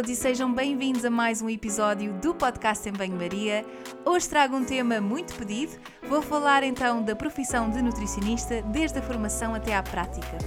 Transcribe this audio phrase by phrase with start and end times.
[0.00, 3.66] Todos e sejam bem-vindos a mais um episódio do podcast em Banho-Maria.
[4.02, 5.72] Hoje trago um tema muito pedido.
[6.08, 10.38] Vou falar então da profissão de nutricionista, desde a formação até à prática.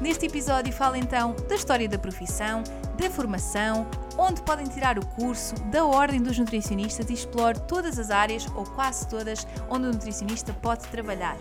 [0.00, 2.64] Neste episódio falo então da história da profissão,
[2.98, 3.86] da formação,
[4.18, 8.64] onde podem tirar o curso, da ordem dos nutricionistas e exploro todas as áreas, ou
[8.64, 11.36] quase todas, onde o nutricionista pode trabalhar.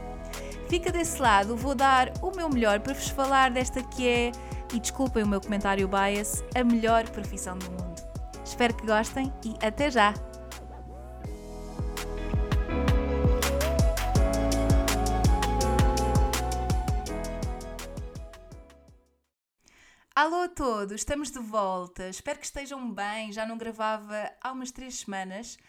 [0.69, 4.31] Fica desse lado, vou dar o meu melhor para vos falar desta que é
[4.73, 8.01] e desculpem o meu comentário bias, a melhor profissão do mundo.
[8.43, 10.13] Espero que gostem e até já!
[20.17, 22.09] Alô a todos, estamos de volta.
[22.09, 23.31] Espero que estejam bem.
[23.31, 25.59] Já não gravava há umas três semanas.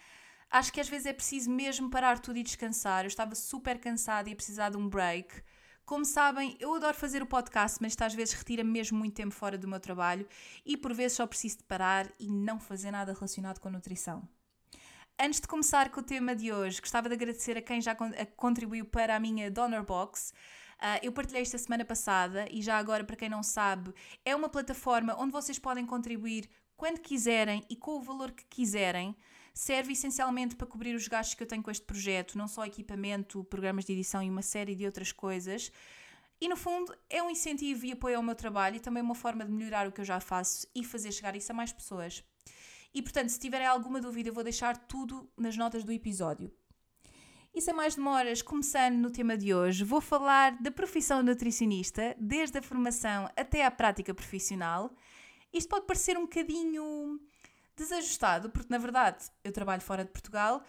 [0.50, 3.04] Acho que às vezes é preciso mesmo parar tudo e descansar.
[3.04, 5.42] Eu estava super cansada e a precisar de um break.
[5.89, 9.56] Como sabem, eu adoro fazer o podcast, mas às vezes retira-me mesmo muito tempo fora
[9.56, 10.28] do meu trabalho
[10.62, 14.28] e por vezes só preciso de parar e não fazer nada relacionado com a nutrição.
[15.19, 17.97] Antes de começar com o tema de hoje, gostava de agradecer a quem já
[18.36, 20.34] contribuiu para a minha Donor Box.
[20.77, 23.94] Uh, eu partilhei esta semana passada e já agora, para quem não sabe,
[24.27, 29.16] é uma plataforma onde vocês podem contribuir quando quiserem e com o valor que quiserem
[29.59, 33.42] serve essencialmente para cobrir os gastos que eu tenho com este projeto, não só equipamento,
[33.42, 35.73] programas de edição e uma série de outras coisas.
[36.41, 39.44] E no fundo é um incentivo e apoio ao meu trabalho e também uma forma
[39.44, 42.22] de melhorar o que eu já faço e fazer chegar isso a mais pessoas.
[42.94, 46.53] E portanto, se tiverem alguma dúvida, eu vou deixar tudo nas notas do episódio.
[47.53, 52.59] E sem mais demoras, começando no tema de hoje, vou falar da profissão nutricionista, desde
[52.59, 54.94] a formação até à prática profissional.
[55.53, 57.21] Isto pode parecer um bocadinho
[57.78, 60.62] desajustado, porque na verdade eu trabalho fora de Portugal.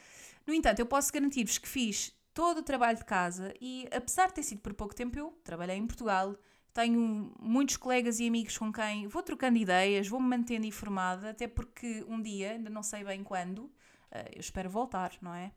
[0.47, 4.35] No entanto, eu posso garantir-vos que fiz todo o trabalho de casa e, apesar de
[4.35, 6.35] ter sido por pouco tempo, eu trabalhei em Portugal.
[6.73, 12.05] Tenho muitos colegas e amigos com quem vou trocando ideias, vou-me mantendo informada, até porque
[12.07, 13.69] um dia, ainda não sei bem quando,
[14.11, 15.51] eh, eu espero voltar, não é?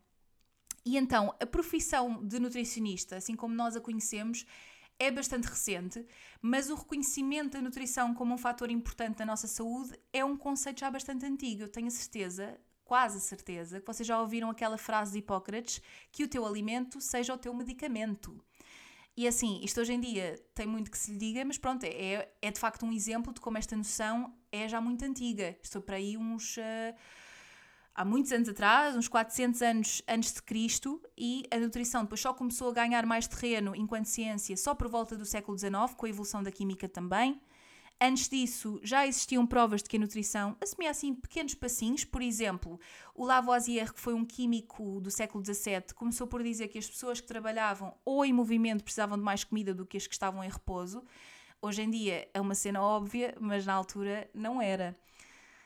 [0.85, 4.45] E então, a profissão de nutricionista, assim como nós a conhecemos,
[5.03, 6.05] é bastante recente,
[6.41, 10.79] mas o reconhecimento da nutrição como um fator importante da nossa saúde é um conceito
[10.79, 11.63] já bastante antigo.
[11.63, 15.81] Eu tenho a certeza, quase a certeza, que vocês já ouviram aquela frase de Hipócrates
[16.09, 18.41] que o teu alimento seja o teu medicamento.
[19.15, 22.29] E assim, isto hoje em dia tem muito que se lhe diga, mas pronto, é,
[22.41, 25.57] é de facto um exemplo de como esta noção é já muito antiga.
[25.61, 26.57] Estou para aí uns.
[26.57, 26.95] Uh,
[27.95, 32.33] há muitos anos atrás, uns 400 anos antes de Cristo, e a nutrição depois só
[32.33, 36.09] começou a ganhar mais terreno enquanto ciência só por volta do século XIX, com a
[36.09, 37.41] evolução da química também.
[38.01, 42.03] Antes disso, já existiam provas de que a nutrição assumia assim pequenos passinhos.
[42.03, 42.79] Por exemplo,
[43.15, 47.21] o Lavoisier, que foi um químico do século XVII, começou por dizer que as pessoas
[47.21, 50.49] que trabalhavam ou em movimento precisavam de mais comida do que as que estavam em
[50.49, 51.03] repouso.
[51.61, 54.97] Hoje em dia é uma cena óbvia, mas na altura não era.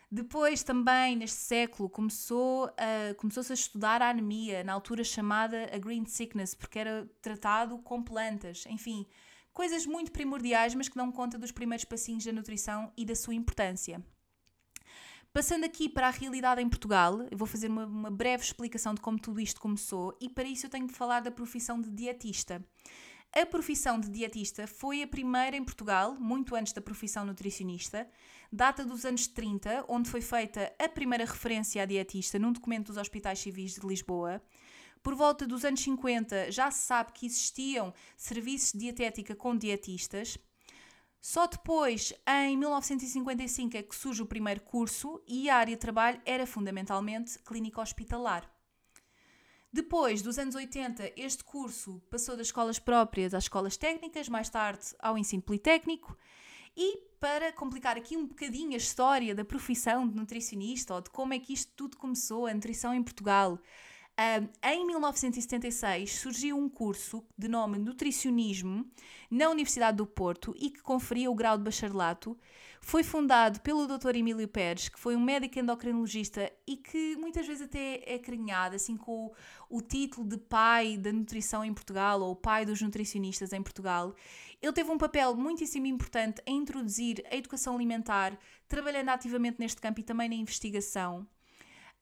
[0.10, 5.78] Depois, também, neste século, começou a, começou-se a estudar a anemia, na altura chamada a
[5.78, 8.66] green sickness, porque era tratado com plantas.
[8.68, 9.06] Enfim,
[9.54, 13.34] coisas muito primordiais, mas que dão conta dos primeiros passinhos da nutrição e da sua
[13.34, 14.02] importância.
[15.34, 19.02] Passando aqui para a realidade em Portugal, eu vou fazer uma, uma breve explicação de
[19.02, 22.66] como tudo isto começou e para isso eu tenho de falar da profissão de dietista.
[23.34, 28.10] A profissão de dietista foi a primeira em Portugal, muito antes da profissão nutricionista,
[28.52, 32.98] data dos anos 30, onde foi feita a primeira referência à dietista num documento dos
[32.98, 34.42] Hospitais Civis de Lisboa.
[35.04, 40.38] Por volta dos anos 50 já se sabe que existiam serviços de dietética com dietistas.
[41.22, 46.22] Só depois, em 1955, é que surge o primeiro curso e a área de trabalho
[46.26, 48.57] era fundamentalmente clínica hospitalar.
[49.72, 54.86] Depois dos anos 80, este curso passou das escolas próprias às escolas técnicas, mais tarde
[55.00, 56.18] ao ensino politécnico.
[56.76, 61.34] E para complicar aqui um bocadinho a história da profissão de nutricionista ou de como
[61.34, 63.60] é que isto tudo começou, a nutrição em Portugal,
[64.64, 68.90] em 1976 surgiu um curso de nome Nutricionismo
[69.30, 72.36] na Universidade do Porto e que conferia o grau de bacharelato.
[72.82, 74.16] Foi fundado pelo Dr.
[74.16, 78.96] Emílio Pérez, que foi um médico endocrinologista e que muitas vezes até é carinhado assim
[78.96, 79.34] com
[79.70, 84.16] o, título de pai da nutrição em Portugal ou pai dos nutricionistas em Portugal.
[84.62, 88.38] Ele teve um papel muitíssimo importante em introduzir a educação alimentar,
[88.68, 91.28] trabalhando ativamente neste campo e também na investigação.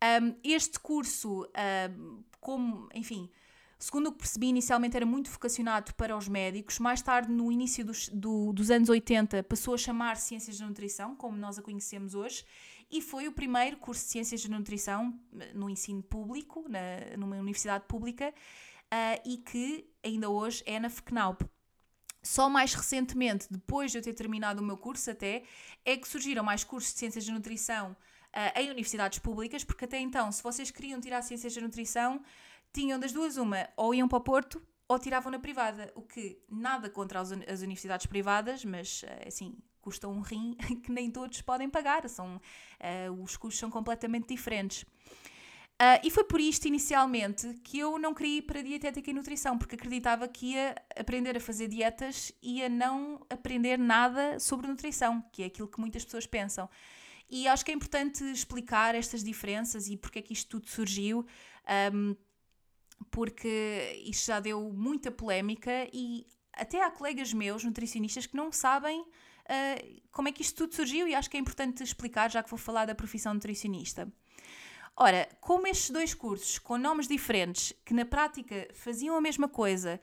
[0.03, 1.47] Um, este curso,
[1.89, 3.29] um, como, enfim,
[3.85, 6.79] segundo o que percebi, inicialmente era muito vocacionado para os médicos.
[6.79, 11.15] Mais tarde, no início dos, do, dos anos 80, passou a chamar Ciências da Nutrição,
[11.15, 12.43] como nós a conhecemos hoje,
[12.89, 15.13] e foi o primeiro curso de Ciências da Nutrição
[15.53, 18.33] no ensino público, na, numa universidade pública,
[18.91, 21.45] uh, e que ainda hoje é na FECNAUP.
[22.23, 25.43] Só mais recentemente, depois de eu ter terminado o meu curso até,
[25.85, 29.99] é que surgiram mais cursos de Ciências da Nutrição uh, em universidades públicas, porque até
[29.99, 32.19] então, se vocês queriam tirar Ciências da Nutrição,
[32.75, 36.37] tinham das duas uma, ou iam para o Porto ou tiravam na privada, o que
[36.49, 41.69] nada contra as, universidades privadas, mas uh, assim, custa um rim que nem todos podem
[41.69, 44.85] pagar, são, uh, os custos são completamente diferentes.
[45.75, 49.57] Uh, e foi por isto, inicialmente, que eu não queria ir para dietética e nutrição,
[49.57, 55.23] porque acreditava que ia aprender a fazer dietas e a não aprender nada sobre nutrição,
[55.31, 56.69] que é aquilo que muitas pessoas pensam.
[57.29, 61.25] E acho que é importante explicar estas diferenças e porque é que isto tudo surgiu,
[61.93, 62.15] um,
[63.11, 69.01] porque isto já deu muita polémica e até há colegas meus, nutricionistas, que não sabem
[69.01, 72.49] uh, como é que isto tudo surgiu e acho que é importante explicar, já que
[72.49, 74.11] vou falar da profissão nutricionista.
[74.97, 79.99] Ora, como estes dois cursos, com nomes diferentes, que na prática faziam a mesma coisa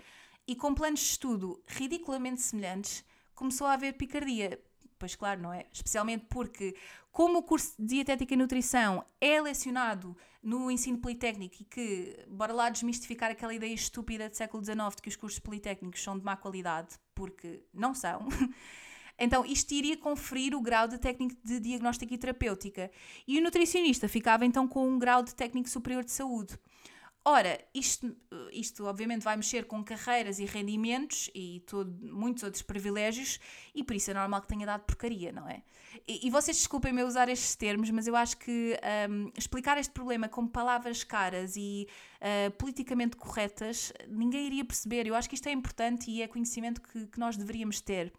[0.47, 3.03] e com planos de estudo ridiculamente semelhantes,
[3.35, 4.63] começou a haver picardia.
[4.99, 5.67] Pois claro, não é?
[5.73, 6.77] Especialmente porque
[7.11, 12.53] como o curso de Dietética e Nutrição é lecionado no ensino politécnico e que, bora
[12.53, 16.25] lá desmistificar aquela ideia estúpida do século XIX de que os cursos politécnicos são de
[16.25, 18.27] má qualidade, porque não são.
[19.19, 22.91] Então, isto iria conferir o grau de técnico de diagnóstico e terapêutica.
[23.29, 26.59] E o nutricionista ficava então com um grau de técnico superior de saúde.
[27.25, 28.17] Ora, isto,
[28.51, 33.39] isto obviamente vai mexer com carreiras e rendimentos e todo, muitos outros privilégios,
[33.73, 35.63] e por isso é normal que tenha dado porcaria, não é?
[36.09, 38.77] E, e vocês desculpem-me usar estes termos, mas eu acho que
[39.09, 41.87] um, explicar este problema com palavras caras e
[42.21, 45.07] uh, politicamente corretas, ninguém iria perceber.
[45.07, 48.13] Eu acho que isto é importante e é conhecimento que, que nós deveríamos ter.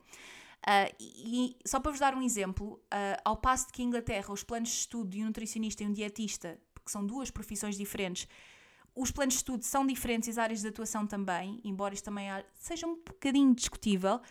[0.64, 4.32] Uh, e, só para vos dar um exemplo, uh, ao passo de que em Inglaterra
[4.32, 8.28] os planos de estudo de um nutricionista e um dietista, que são duas profissões diferentes,
[8.96, 12.28] os planos de estudo são diferentes e as áreas de atuação também, embora isto também
[12.56, 14.22] seja um bocadinho discutível,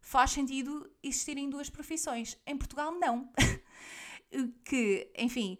[0.00, 2.36] faz sentido existirem duas profissões.
[2.46, 3.30] Em Portugal, não.
[4.64, 5.58] que, enfim,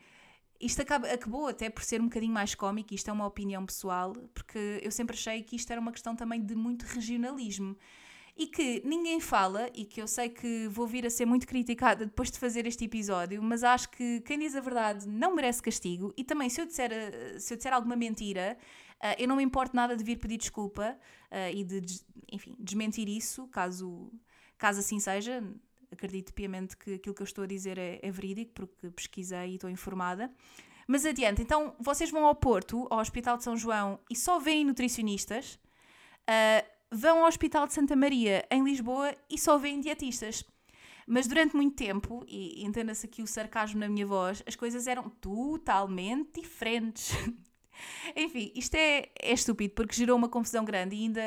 [0.60, 4.12] isto acaba, acabou até por ser um bocadinho mais cómico, isto é uma opinião pessoal,
[4.34, 7.76] porque eu sempre achei que isto era uma questão também de muito regionalismo
[8.38, 12.06] e que ninguém fala, e que eu sei que vou vir a ser muito criticada
[12.06, 16.14] depois de fazer este episódio, mas acho que quem diz a verdade não merece castigo.
[16.17, 18.56] E também, se eu disser, eh, se eu disser alguma mentira,
[19.02, 20.96] uh, eu não me importo nada de vir pedir desculpa
[21.32, 22.00] uh, e de,
[22.31, 24.08] enfim, desmentir isso, caso,
[24.56, 25.43] caso assim seja.
[25.90, 29.55] Acredito piamente que aquilo que eu estou a dizer é, é verídico, porque pesquisei e
[29.56, 30.31] estou informada.
[30.87, 34.64] Mas adiante, então vocês vão ao Porto, ao Hospital de São João, e só veem
[34.64, 35.58] nutricionistas.
[36.29, 40.44] Uh, vão ao Hospital de Santa Maria, em Lisboa, e só veem dietistas.
[41.06, 45.08] Mas durante muito tempo, e entenda-se aqui o sarcasmo na minha voz, as coisas eram
[45.08, 47.12] totalmente diferentes.
[48.14, 51.21] enfim, isto é, é estúpido porque gerou uma confusão grande e ainda,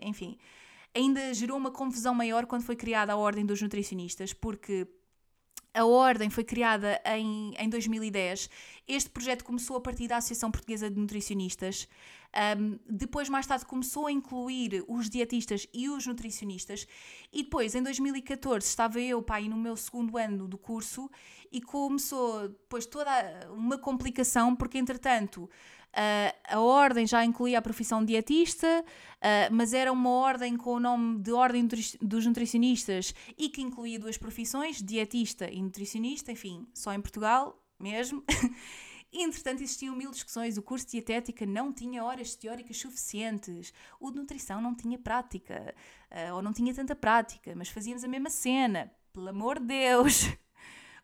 [0.00, 0.38] enfim,
[0.94, 4.88] ainda gerou uma confusão maior quando foi criada a Ordem dos Nutricionistas, porque
[5.74, 8.48] a Ordem foi criada em, em 2010.
[8.88, 11.86] Este projeto começou a partir da Associação Portuguesa de Nutricionistas.
[12.58, 16.86] Um, depois, mais tarde, começou a incluir os dietistas e os nutricionistas.
[17.32, 21.10] E depois, em 2014, estava eu, pai, no meu segundo ano do curso
[21.50, 23.10] e começou depois toda
[23.52, 25.48] uma complicação, porque entretanto
[25.96, 30.74] Uh, a ordem já incluía a profissão de dietista, uh, mas era uma ordem com
[30.74, 36.68] o nome de Ordem dos Nutricionistas e que incluía duas profissões, dietista e nutricionista, enfim,
[36.74, 38.22] só em Portugal mesmo.
[39.22, 40.56] Entretanto, existiam mil discussões.
[40.58, 43.72] O curso de dietética não tinha horas teóricas suficientes.
[43.98, 45.74] O de nutrição não tinha prática.
[46.10, 48.92] Uh, ou não tinha tanta prática, mas fazíamos a mesma cena.
[49.12, 50.36] Pelo amor de Deus!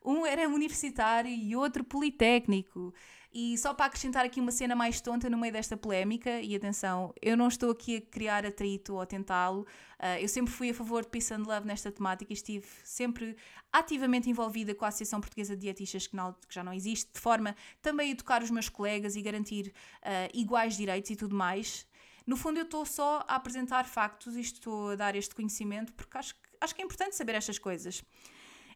[0.04, 2.92] Um era universitário e outro politécnico.
[3.34, 7.14] E só para acrescentar aqui uma cena mais tonta no meio desta polémica, e atenção,
[7.22, 10.74] eu não estou aqui a criar atrito ou a tentá-lo, uh, eu sempre fui a
[10.74, 13.34] favor de Peace and Love nesta temática e estive sempre
[13.72, 17.20] ativamente envolvida com a Associação Portuguesa de Dietistas, que, não, que já não existe, de
[17.20, 21.86] forma também a educar os meus colegas e garantir uh, iguais direitos e tudo mais.
[22.26, 26.18] No fundo, eu estou só a apresentar factos e estou a dar este conhecimento porque
[26.18, 28.04] acho, acho que é importante saber estas coisas.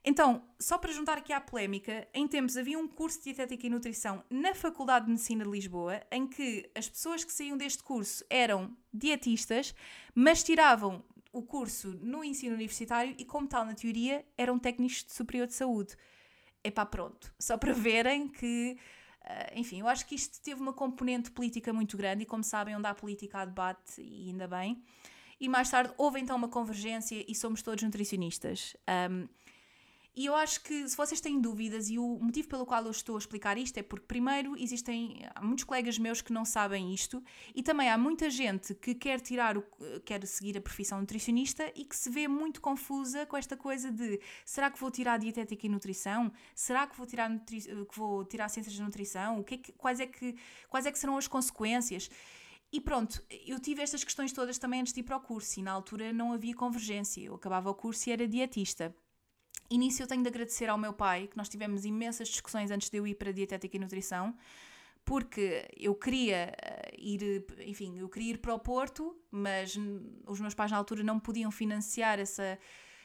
[0.09, 3.71] Então, só para juntar aqui à polémica, em tempos havia um curso de Dietética e
[3.71, 8.25] Nutrição na Faculdade de Medicina de Lisboa, em que as pessoas que saíam deste curso
[8.31, 9.75] eram dietistas,
[10.15, 15.13] mas tiravam o curso no ensino universitário e, como tal, na teoria, eram técnicos de
[15.13, 15.97] superior de saúde.
[16.63, 17.35] Epá, pronto.
[17.37, 18.79] Só para verem que,
[19.23, 22.77] uh, enfim, eu acho que isto teve uma componente política muito grande e, como sabem,
[22.77, 24.81] onde há política há debate, e ainda bem.
[25.41, 28.77] E mais tarde houve então uma convergência e somos todos nutricionistas.
[29.11, 29.29] Um,
[30.17, 33.17] e eu acho que se vocês têm dúvidas, e o motivo pelo qual eu estou
[33.17, 37.23] a explicar isto é porque, primeiro, existem há muitos colegas meus que não sabem isto,
[37.55, 39.65] e também há muita gente que quer tirar o,
[40.07, 44.19] quer seguir a profissão nutricionista e que se vê muito confusa com esta coisa de
[44.43, 46.33] será que vou tirar dietética e nutrição?
[46.55, 49.39] Será que vou tirar, nutri, que vou tirar ciências de nutrição?
[49.39, 50.35] O que, é que quais, é que,
[50.71, 52.09] quais é que serão as consequências?
[52.73, 55.63] E pronto, eu tive estas questões todas também antes de ir para o curso, e
[55.63, 57.21] na altura não havia convergência.
[57.21, 58.95] Eu acabava o curso e era dietista.
[59.71, 62.97] Início eu tenho de agradecer ao meu pai, que nós tivemos imensas discussões antes de
[62.99, 64.37] eu ir para Dietética e Nutrição,
[65.05, 69.79] porque eu queria eh, ir, enfim, eu queria ir para o Porto, mas
[70.27, 72.59] os meus pais na altura não podiam financiar essa,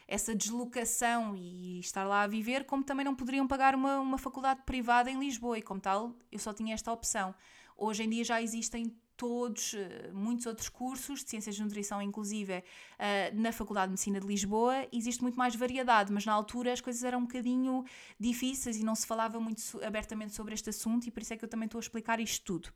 [0.08, 4.62] essa deslocação e estar lá a viver, como também não poderiam pagar uma, uma faculdade
[4.66, 7.34] privada em Lisboa, e como tal, eu só tinha esta opção.
[7.76, 12.64] Hoje em dia já existem todos, eh, muitos outros cursos de Ciências de Nutrição, inclusive
[12.98, 16.80] eh, na Faculdade de Medicina de Lisboa, existe muito mais variedade, mas na altura as
[16.80, 17.84] coisas eram um bocadinho
[18.18, 21.44] difíceis e não se falava muito abertamente sobre este assunto, e por isso é que
[21.44, 22.72] eu também estou a explicar isto tudo.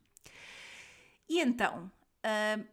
[1.29, 1.91] E então,
[2.25, 2.65] uh,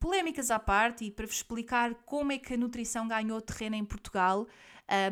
[0.00, 3.84] polémicas à parte, e para vos explicar como é que a nutrição ganhou terreno em
[3.84, 4.48] Portugal,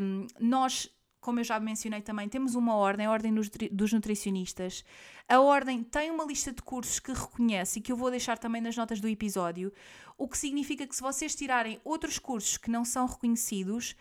[0.00, 0.90] um, nós
[1.20, 3.34] como eu já mencionei também, temos uma ordem, a Ordem
[3.70, 4.84] dos Nutricionistas.
[5.28, 8.60] A Ordem tem uma lista de cursos que reconhece e que eu vou deixar também
[8.60, 9.72] nas notas do episódio,
[10.16, 13.94] o que significa que se vocês tirarem outros cursos que não são reconhecidos,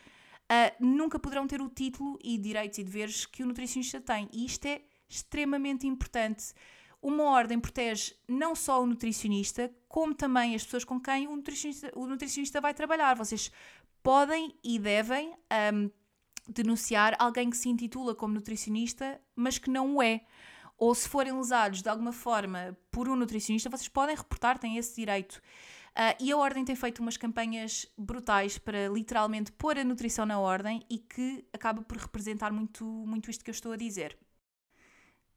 [0.49, 4.27] uh, nunca poderão ter o título e direitos e deveres que o nutricionista tem.
[4.31, 6.53] E isto é extremamente importante.
[7.01, 11.91] Uma ordem protege não só o nutricionista, como também as pessoas com quem o nutricionista,
[11.95, 13.15] o nutricionista vai trabalhar.
[13.15, 13.51] Vocês
[14.03, 15.33] podem e devem
[15.73, 15.89] um,
[16.49, 20.21] denunciar alguém que se intitula como nutricionista, mas que não o é.
[20.77, 24.95] Ou se forem lesados de alguma forma por um nutricionista, vocês podem reportar, têm esse
[24.95, 25.41] direito.
[25.89, 30.39] Uh, e a Ordem tem feito umas campanhas brutais para literalmente pôr a nutrição na
[30.39, 34.17] Ordem e que acaba por representar muito, muito isto que eu estou a dizer.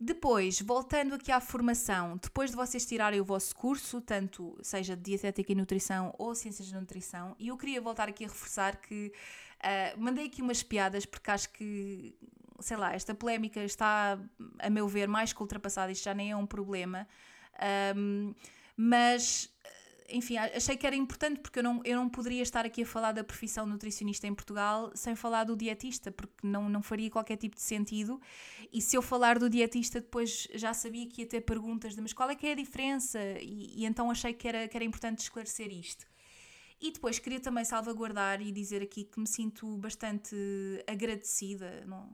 [0.05, 5.03] Depois, voltando aqui à formação, depois de vocês tirarem o vosso curso, tanto seja de
[5.03, 9.13] dietética e nutrição ou ciências de nutrição, e eu queria voltar aqui a reforçar que
[9.63, 12.15] Uh, mandei aqui umas piadas porque acho que,
[12.59, 14.19] sei lá, esta polémica está,
[14.59, 17.07] a meu ver, mais que ultrapassada, isto já nem é um problema.
[17.97, 18.35] Um,
[18.77, 19.53] mas
[20.13, 23.13] enfim, achei que era importante porque eu não, eu não poderia estar aqui a falar
[23.13, 27.57] da profissão nutricionista em Portugal sem falar do dietista, porque não, não faria qualquer tipo
[27.57, 28.21] de sentido.
[28.73, 32.13] E se eu falar do dietista, depois já sabia que ia ter perguntas de mas
[32.13, 33.19] qual é que é a diferença?
[33.41, 36.07] E, e então achei que era, que era importante esclarecer isto.
[36.83, 40.35] E depois queria também salvaguardar e dizer aqui que me sinto bastante
[40.85, 42.13] agradecida, não,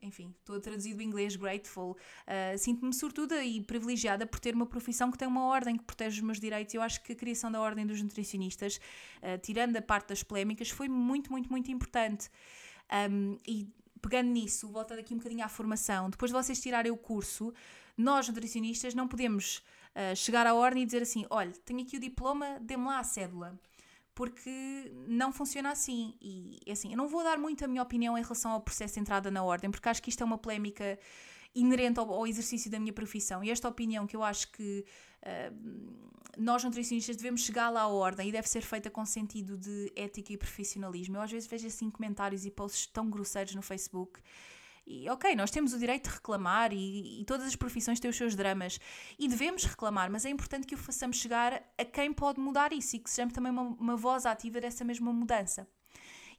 [0.00, 1.90] enfim, estou a traduzir do inglês grateful.
[1.90, 6.16] Uh, Sinto-me sortuda e privilegiada por ter uma profissão que tem uma ordem que protege
[6.16, 6.74] os meus direitos.
[6.74, 8.80] Eu acho que a criação da Ordem dos Nutricionistas,
[9.18, 12.30] uh, tirando a parte das polémicas, foi muito, muito, muito importante.
[13.10, 13.68] Um, e
[14.00, 17.52] pegando nisso, voltando aqui um bocadinho à formação, depois de vocês tirarem o curso,
[17.98, 19.58] nós nutricionistas não podemos
[19.94, 23.04] uh, chegar à ordem e dizer assim: olha, tenho aqui o diploma, dê-me lá a
[23.04, 23.60] cédula
[24.20, 26.14] porque não funciona assim.
[26.20, 29.00] E assim, eu não vou dar muito a minha opinião em relação ao processo de
[29.00, 30.98] entrada na ordem, porque acho que isto é uma polémica
[31.54, 33.42] inerente ao, ao exercício da minha profissão.
[33.42, 34.84] E esta opinião que eu acho que
[35.22, 35.56] uh,
[36.36, 40.34] nós nutricionistas devemos chegar lá à ordem e deve ser feita com sentido de ética
[40.34, 41.16] e profissionalismo.
[41.16, 44.20] Eu às vezes vejo assim comentários e posts tão grosseiros no Facebook
[44.90, 48.16] e ok, nós temos o direito de reclamar e, e, todas as profissões têm os
[48.16, 48.80] seus dramas
[49.16, 52.96] e devemos reclamar, mas é importante que o façamos chegar a quem pode mudar isso
[52.96, 55.68] e que sejamos também uma, uma voz ativa dessa mesma mudança.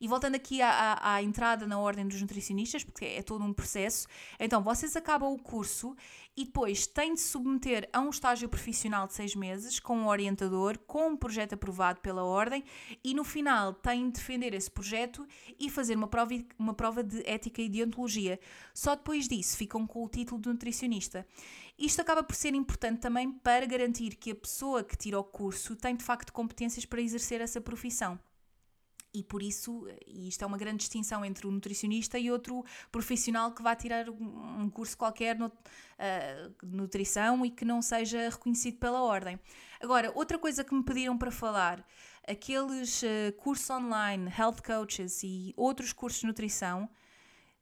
[0.02, 3.54] E voltando aqui à, à, à, entrada na ordem dos nutricionistas, porque é todo um
[3.54, 4.08] processo,
[4.40, 5.96] então vocês acabam o curso
[6.36, 10.80] e depois têm de submeter a um estágio profissional de seis meses com um orientador,
[10.88, 12.64] com um projeto aprovado pela ordem
[13.04, 15.24] e no final têm de defender esse projeto
[15.60, 18.40] e fazer uma prova, uma prova de ética e deontologia.
[18.74, 21.28] Só depois disso ficam com o título de nutricionista.
[21.78, 25.76] Isto acaba por ser importante também para garantir que a pessoa que tira o curso
[25.76, 28.18] tem de facto competências para exercer essa profissão.
[29.14, 33.52] E por isso, e isto é uma grande distinção entre o nutricionista e outro profissional
[33.52, 35.52] que vai tirar um curso qualquer de uh,
[36.64, 39.38] nutrição e que não seja reconhecido pela ordem.
[39.82, 41.86] Agora, outra coisa que me pediram para falar,
[42.26, 46.90] aqueles uh, cursos online, health coaches e outros cursos de nutrição,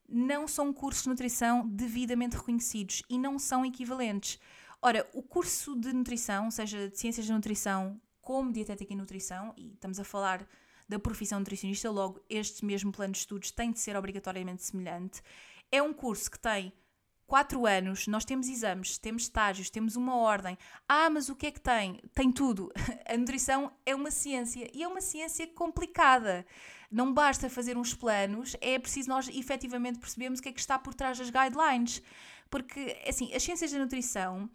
[0.07, 4.39] não são cursos de nutrição devidamente reconhecidos e não são equivalentes.
[4.81, 9.73] Ora, o curso de nutrição, seja de ciências de nutrição como dietética e nutrição, e
[9.73, 10.47] estamos a falar
[10.89, 15.21] da profissão nutricionista, logo este mesmo plano de estudos tem de ser obrigatoriamente semelhante.
[15.71, 16.73] É um curso que tem
[17.27, 20.57] 4 anos, nós temos exames, temos estágios, temos uma ordem.
[20.87, 22.01] Ah, mas o que é que tem?
[22.15, 22.71] Tem tudo.
[23.05, 26.43] A nutrição é uma ciência e é uma ciência complicada.
[26.91, 30.79] Não basta fazer uns planos, é preciso nós efetivamente percebermos o que é que está
[30.79, 32.01] por trás das guidelines.
[32.49, 34.49] Porque, assim, as ciências da nutrição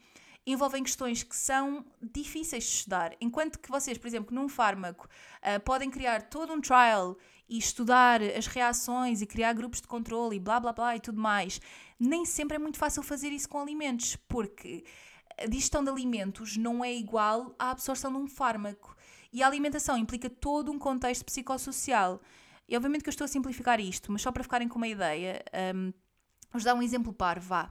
[0.46, 3.16] envolvem questões que são difíceis de estudar.
[3.20, 5.08] Enquanto que vocês, por exemplo, num fármaco,
[5.42, 7.16] uh, podem criar todo um trial
[7.48, 11.20] e estudar as reações e criar grupos de controle e blá blá blá e tudo
[11.20, 11.60] mais,
[11.98, 14.84] nem sempre é muito fácil fazer isso com alimentos, porque
[15.38, 18.94] a digestão de alimentos não é igual à absorção de um fármaco.
[19.32, 22.20] E a alimentação implica todo um contexto psicossocial.
[22.68, 25.42] E obviamente que eu estou a simplificar isto, mas só para ficarem com uma ideia,
[25.74, 25.92] um,
[26.50, 27.70] vamos dar um exemplo par, vá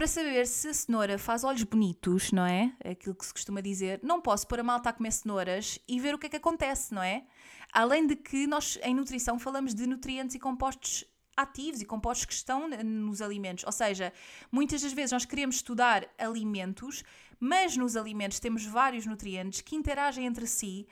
[0.00, 2.72] para saber se a cenoura faz olhos bonitos, não é?
[2.82, 4.00] Aquilo que se costuma dizer.
[4.02, 6.94] Não posso pôr a malta a comer cenouras e ver o que é que acontece,
[6.94, 7.26] não é?
[7.70, 11.04] Além de que nós, em nutrição, falamos de nutrientes e compostos
[11.36, 13.62] ativos e compostos que estão nos alimentos.
[13.64, 14.10] Ou seja,
[14.50, 17.04] muitas das vezes nós queremos estudar alimentos,
[17.38, 20.88] mas nos alimentos temos vários nutrientes que interagem entre si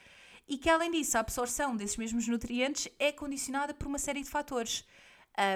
[0.47, 4.29] e que, além disso, a absorção desses mesmos nutrientes é condicionada por uma série de
[4.29, 4.85] fatores.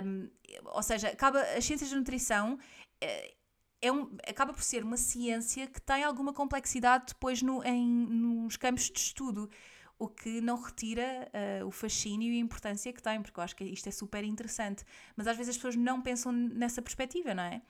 [0.02, 0.30] Um,
[0.64, 2.58] ou seja, acaba, as ciências da nutrição
[3.02, 3.34] eh,
[3.82, 8.56] é um, acaba por ser uma ciência que tem alguma complexidade depois no, em, nos
[8.56, 9.50] campos de estudo,
[9.98, 11.28] o que não retira
[11.62, 14.24] uh, o fascínio e a importância que tem, porque eu acho que isto é super
[14.24, 14.84] interessante.
[15.16, 17.60] Mas às vezes as pessoas não pensam nessa perspectiva, não é?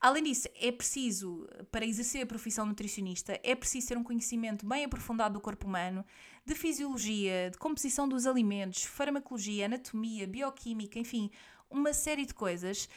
[0.00, 4.84] Além disso, é preciso, para exercer a profissão nutricionista, é preciso ter um conhecimento bem
[4.84, 6.02] aprofundado do corpo humano,
[6.44, 11.30] de fisiologia, de composição dos alimentos, farmacologia, anatomia, bioquímica, enfim,
[11.70, 12.88] uma série de coisas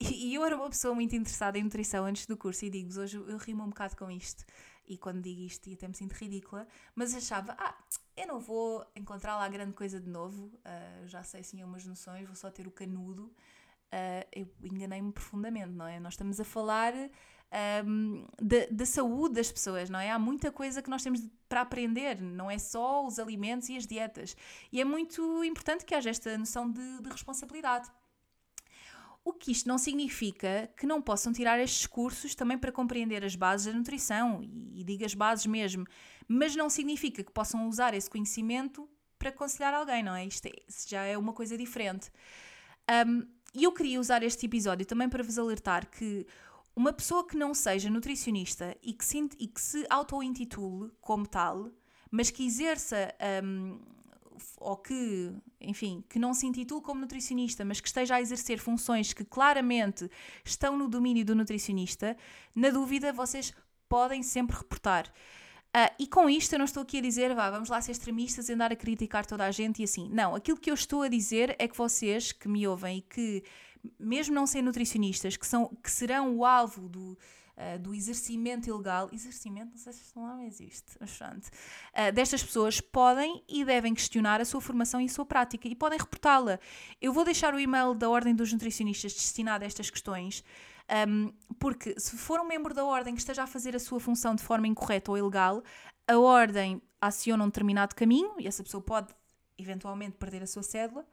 [0.00, 3.16] e, eu era uma pessoa muito interessada em nutrição antes do curso e digo-vos, hoje
[3.16, 4.44] eu rimo um bocado com isto.
[4.86, 7.74] E quando digo isto, até me sinto ridícula, mas achava, ah,
[8.16, 12.24] eu não vou encontrar lá grande coisa de novo, uh, já sei sim umas noções,
[12.24, 13.24] vou só ter o canudo.
[13.92, 15.98] Uh, eu enganei-me profundamente, não é?
[15.98, 16.92] Nós estamos a falar
[17.84, 20.10] um, da saúde das pessoas, não é?
[20.10, 23.86] Há muita coisa que nós temos para aprender, não é só os alimentos e as
[23.86, 24.36] dietas.
[24.72, 27.90] E é muito importante que haja esta noção de, de responsabilidade.
[29.26, 33.34] O que isto não significa que não possam tirar estes cursos também para compreender as
[33.34, 35.84] bases da nutrição, e, e digo as bases mesmo,
[36.28, 40.24] mas não significa que possam usar esse conhecimento para aconselhar alguém, não é?
[40.24, 40.52] Isto é,
[40.86, 42.08] já é uma coisa diferente.
[43.08, 46.24] Um, e eu queria usar este episódio também para vos alertar que
[46.76, 51.72] uma pessoa que não seja nutricionista e que se, se auto-intitule como tal,
[52.12, 53.12] mas que exerça
[53.42, 53.80] um,
[54.58, 59.12] ou que, enfim, que não se intitule como nutricionista, mas que esteja a exercer funções
[59.12, 60.10] que claramente
[60.44, 62.16] estão no domínio do nutricionista,
[62.54, 63.52] na dúvida vocês
[63.88, 65.12] podem sempre reportar.
[65.76, 68.48] Uh, e com isto eu não estou aqui a dizer, vá, vamos lá ser extremistas
[68.48, 70.08] e andar a criticar toda a gente e assim.
[70.10, 73.44] Não, aquilo que eu estou a dizer é que vocês que me ouvem e que,
[73.98, 77.18] mesmo não sendo nutricionistas, que, são, que serão o alvo do,
[77.56, 82.80] uh, do exercimento ilegal, exercimento, não sei se este nome existe, mas uh, destas pessoas
[82.80, 86.58] podem e devem questionar a sua formação e a sua prática e podem reportá-la.
[87.00, 90.44] Eu vou deixar o e-mail da Ordem dos Nutricionistas destinado a estas questões.
[91.08, 94.36] Um, porque se for um membro da ordem que esteja a fazer a sua função
[94.36, 95.62] de forma incorreta ou ilegal,
[96.06, 99.12] a ordem aciona um determinado caminho e essa pessoa pode
[99.58, 101.04] eventualmente perder a sua cédula.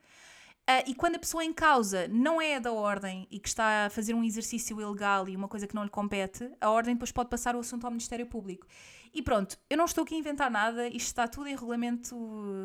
[0.69, 3.89] Uh, e quando a pessoa em causa não é da ordem e que está a
[3.89, 7.30] fazer um exercício ilegal e uma coisa que não lhe compete, a ordem depois pode
[7.30, 8.65] passar o assunto ao Ministério Público.
[9.13, 12.15] E pronto, eu não estou aqui a inventar nada, isto está tudo em, regulamento,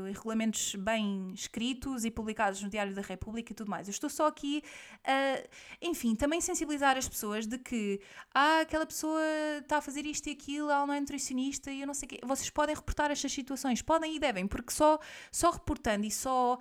[0.09, 3.87] em regulamentos bem escritos e publicados no Diário da República e tudo mais.
[3.87, 4.63] Eu estou só aqui
[5.05, 5.43] a,
[5.83, 8.01] enfim, também sensibilizar as pessoas de que
[8.35, 9.21] ah, aquela pessoa
[9.61, 12.09] está a fazer isto e aquilo, ela não é nutricionista e eu não sei o
[12.11, 12.21] quê.
[12.25, 14.99] Vocês podem reportar estas situações, podem e devem, porque só,
[15.31, 16.59] só reportando e só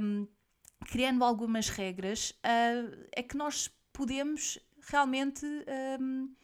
[0.00, 0.26] um,
[0.84, 5.46] criando algumas regras uh, é que nós podemos realmente.
[6.00, 6.34] Um,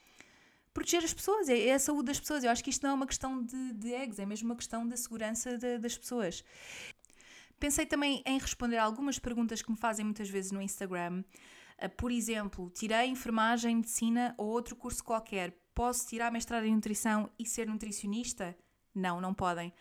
[0.73, 2.45] proteger as pessoas, é, é, a saúde das pessoas.
[2.45, 4.87] Eu acho que isto não é uma questão de, de eggs, é mesmo uma questão
[4.87, 6.45] da segurança de, das pessoas.
[7.59, 11.23] Pensei também em responder algumas perguntas que me fazem muitas vezes no Instagram.
[11.83, 15.55] Uh, por exemplo, tirei enfermagem, medicina ou outro curso qualquer.
[15.75, 18.57] Posso tirar mestrado em nutrição e ser nutricionista?
[18.95, 19.73] Não, não podem.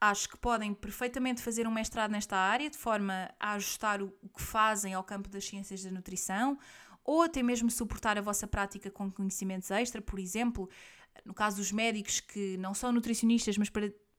[0.00, 4.42] Acho que podem perfeitamente fazer um mestrado nesta área de forma a ajustar o, que
[4.42, 6.58] fazem ao campo das ciências da nutrição
[7.04, 10.68] ou até mesmo suportar a vossa prática com conhecimentos extra, por exemplo,
[11.24, 13.70] no caso dos médicos que não são nutricionistas, mas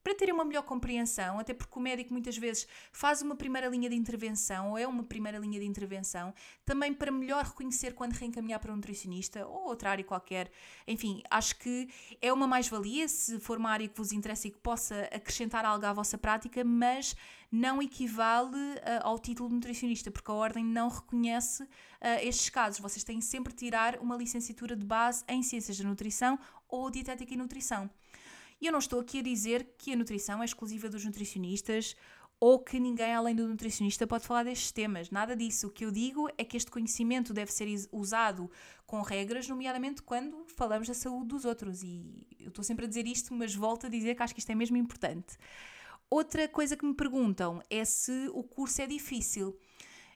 [0.05, 3.89] para terem uma melhor compreensão, até porque o médico muitas vezes faz uma primeira linha
[3.89, 6.31] de intervenção ou é uma primeira linha de intervenção,
[6.63, 10.51] também para melhor reconhecer quando reencaminhar para um nutricionista ou outra área qualquer.
[10.87, 11.89] Enfim, acho que
[12.21, 15.83] é uma mais-valia se for uma área que vos interessa e que possa acrescentar algo
[15.83, 17.15] à vossa prática, mas
[17.51, 21.67] não equivale uh, ao título de nutricionista, porque a Ordem não reconhece uh,
[22.21, 22.79] estes casos.
[22.79, 26.37] Vocês têm sempre de tirar uma licenciatura de base em Ciências da Nutrição
[26.69, 27.89] ou Dietética e Nutrição.
[28.65, 31.95] E eu não estou aqui a dizer que a nutrição é exclusiva dos nutricionistas
[32.39, 35.11] ou que ninguém além do nutricionista pode falar destes temas.
[35.11, 35.67] Nada disso.
[35.67, 38.49] O que eu digo é que este conhecimento deve ser usado
[38.87, 41.83] com regras, nomeadamente quando falamos da saúde dos outros.
[41.83, 44.49] E eu estou sempre a dizer isto, mas volto a dizer que acho que isto
[44.49, 45.37] é mesmo importante.
[46.09, 49.55] Outra coisa que me perguntam é se o curso é difícil.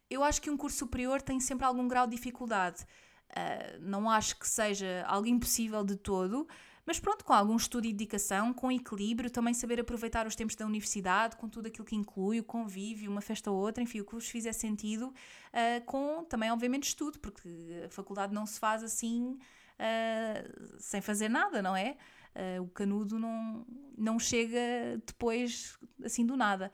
[0.10, 2.82] Eu acho que um curso superior tem sempre algum grau de dificuldade.
[3.30, 6.48] Uh, não acho que seja algo impossível de todo,
[6.90, 10.66] mas pronto, com algum estudo e dedicação, com equilíbrio, também saber aproveitar os tempos da
[10.66, 14.16] universidade, com tudo aquilo que inclui, o convívio, uma festa ou outra, enfim, o que
[14.16, 17.48] vos fizer sentido, uh, com também, obviamente, estudo, porque
[17.86, 19.38] a faculdade não se faz assim
[19.78, 21.96] uh, sem fazer nada, não é?
[22.36, 24.60] Uh, o canudo não, não chega
[25.06, 26.72] depois assim do nada.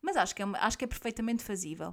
[0.00, 1.92] Mas acho que é, acho que é perfeitamente fazível.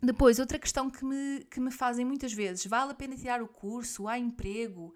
[0.00, 3.48] Depois, outra questão que me, que me fazem muitas vezes: vale a pena tirar o
[3.48, 4.06] curso?
[4.06, 4.94] Há emprego?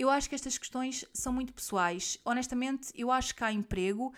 [0.00, 2.16] Eu acho que estas questões são muito pessoais.
[2.24, 4.14] Honestamente, eu acho que há emprego,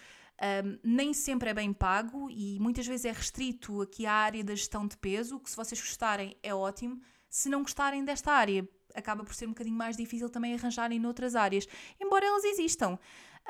[0.64, 4.55] um, nem sempre é bem pago e muitas vezes é restrito aqui à área da
[4.55, 7.03] gestão de peso, que se vocês gostarem é ótimo.
[7.29, 8.64] Se não gostarem desta área,
[8.95, 11.66] acaba por ser um bocadinho mais difícil também arranjarem noutras áreas,
[12.01, 12.97] embora elas existam.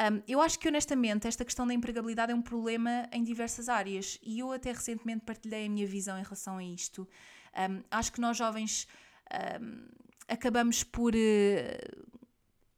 [0.00, 4.18] Um, eu acho que honestamente esta questão da empregabilidade é um problema em diversas áreas
[4.22, 7.06] e eu até recentemente partilhei a minha visão em relação a isto.
[7.54, 8.88] Um, acho que nós jovens
[10.28, 12.11] acabamos por uh,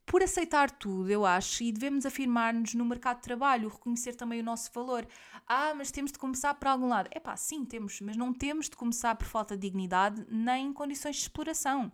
[0.05, 4.43] por aceitar tudo, eu acho, e devemos afirmar-nos no mercado de trabalho, reconhecer também o
[4.43, 5.07] nosso valor.
[5.47, 7.09] Ah, mas temos de começar por algum lado.
[7.11, 11.15] É pá, sim, temos, mas não temos de começar por falta de dignidade nem condições
[11.15, 11.91] de exploração.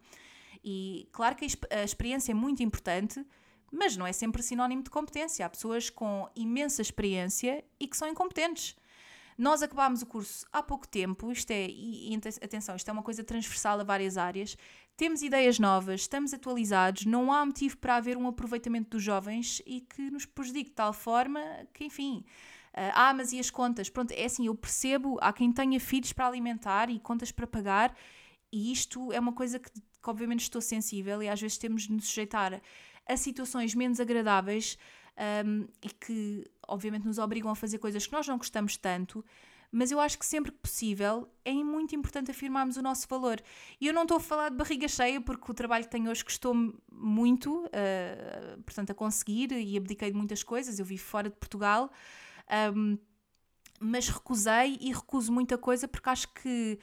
[0.63, 3.25] E claro que a experiência é muito importante,
[3.71, 5.45] mas não é sempre sinónimo de competência.
[5.45, 8.75] Há pessoas com imensa experiência e que são incompetentes.
[9.37, 13.01] Nós acabámos o curso há pouco tempo, isto é, e, e atenção, isto é uma
[13.01, 14.57] coisa transversal a várias áreas.
[15.01, 19.81] Temos ideias novas, estamos atualizados, não há motivo para haver um aproveitamento dos jovens e
[19.81, 21.41] que nos prejudique de tal forma
[21.73, 22.23] que, enfim.
[22.71, 23.89] Ah, mas e as contas?
[23.89, 27.97] Pronto, é assim, eu percebo, há quem tenha filhos para alimentar e contas para pagar,
[28.51, 31.93] e isto é uma coisa que, que obviamente estou sensível e às vezes temos de
[31.93, 32.61] nos sujeitar
[33.09, 34.77] a situações menos agradáveis
[35.43, 39.25] um, e que obviamente nos obrigam a fazer coisas que nós não gostamos tanto,
[39.71, 43.41] mas eu acho que sempre que possível é muito importante afirmarmos o nosso valor.
[43.79, 46.25] E eu não estou a falar de barriga cheia, porque o trabalho que tenho hoje
[46.25, 50.77] custou-me muito, uh, portanto, a conseguir e abdiquei de muitas coisas.
[50.77, 51.89] Eu vivo fora de Portugal,
[52.75, 52.97] um,
[53.79, 56.77] mas recusei e recuso muita coisa porque acho que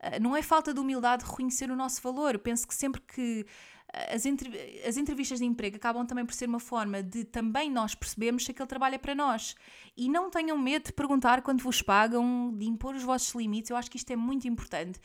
[0.00, 2.34] uh, não é falta de humildade reconhecer o nosso valor.
[2.34, 3.46] Eu penso que sempre que
[3.92, 4.24] as,
[4.86, 8.50] as entrevistas de emprego acabam também por ser uma forma de também nós percebermos se
[8.50, 9.54] aquele trabalho é para nós.
[9.96, 13.70] E não tenham medo de perguntar quando vos pagam, de impor os vossos limites.
[13.70, 14.98] Eu acho que isto é muito importante.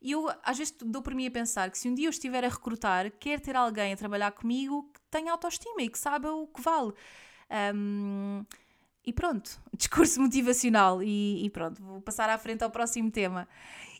[0.00, 2.42] E eu às vezes dou por mim a pensar que se um dia eu estiver
[2.42, 6.46] a recrutar, quer ter alguém a trabalhar comigo que tenha autoestima e que saiba o
[6.46, 6.94] que vale.
[7.74, 8.42] Um,
[9.04, 11.02] e pronto, discurso motivacional.
[11.02, 13.46] E, e, pronto, vou passar à frente ao próximo tema.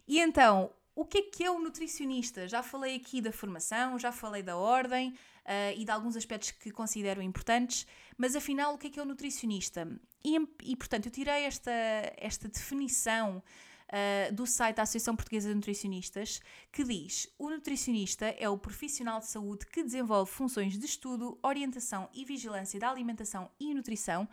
[0.08, 2.46] E então, o que é que é o nutricionista?
[2.46, 6.70] Já falei aqui da formação, já falei da ordem uh, e de alguns aspectos que
[6.70, 7.86] considero importantes,
[8.18, 9.88] mas afinal, o que é que é o nutricionista?
[10.22, 11.70] E, e portanto, eu tirei esta,
[12.18, 13.42] esta definição
[13.88, 16.38] uh, do site da Associação Portuguesa de Nutricionistas,
[16.70, 22.10] que diz: o nutricionista é o profissional de saúde que desenvolve funções de estudo, orientação
[22.12, 24.28] e vigilância da alimentação e nutrição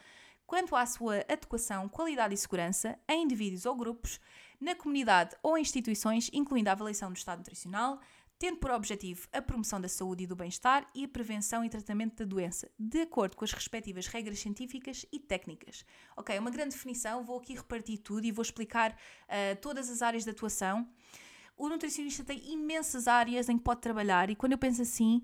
[0.47, 4.19] quanto à sua adequação, qualidade e segurança em indivíduos ou grupos,
[4.59, 7.99] na comunidade ou instituições, incluindo a avaliação do estado nutricional,
[8.39, 12.17] tendo por objetivo a promoção da saúde e do bem-estar e a prevenção e tratamento
[12.17, 15.83] da doença, de acordo com as respectivas regras científicas e técnicas.
[16.15, 20.01] Ok, é uma grande definição, vou aqui repartir tudo e vou explicar uh, todas as
[20.01, 20.87] áreas de atuação.
[21.57, 25.23] O nutricionista tem imensas áreas em que pode trabalhar, e quando eu penso assim,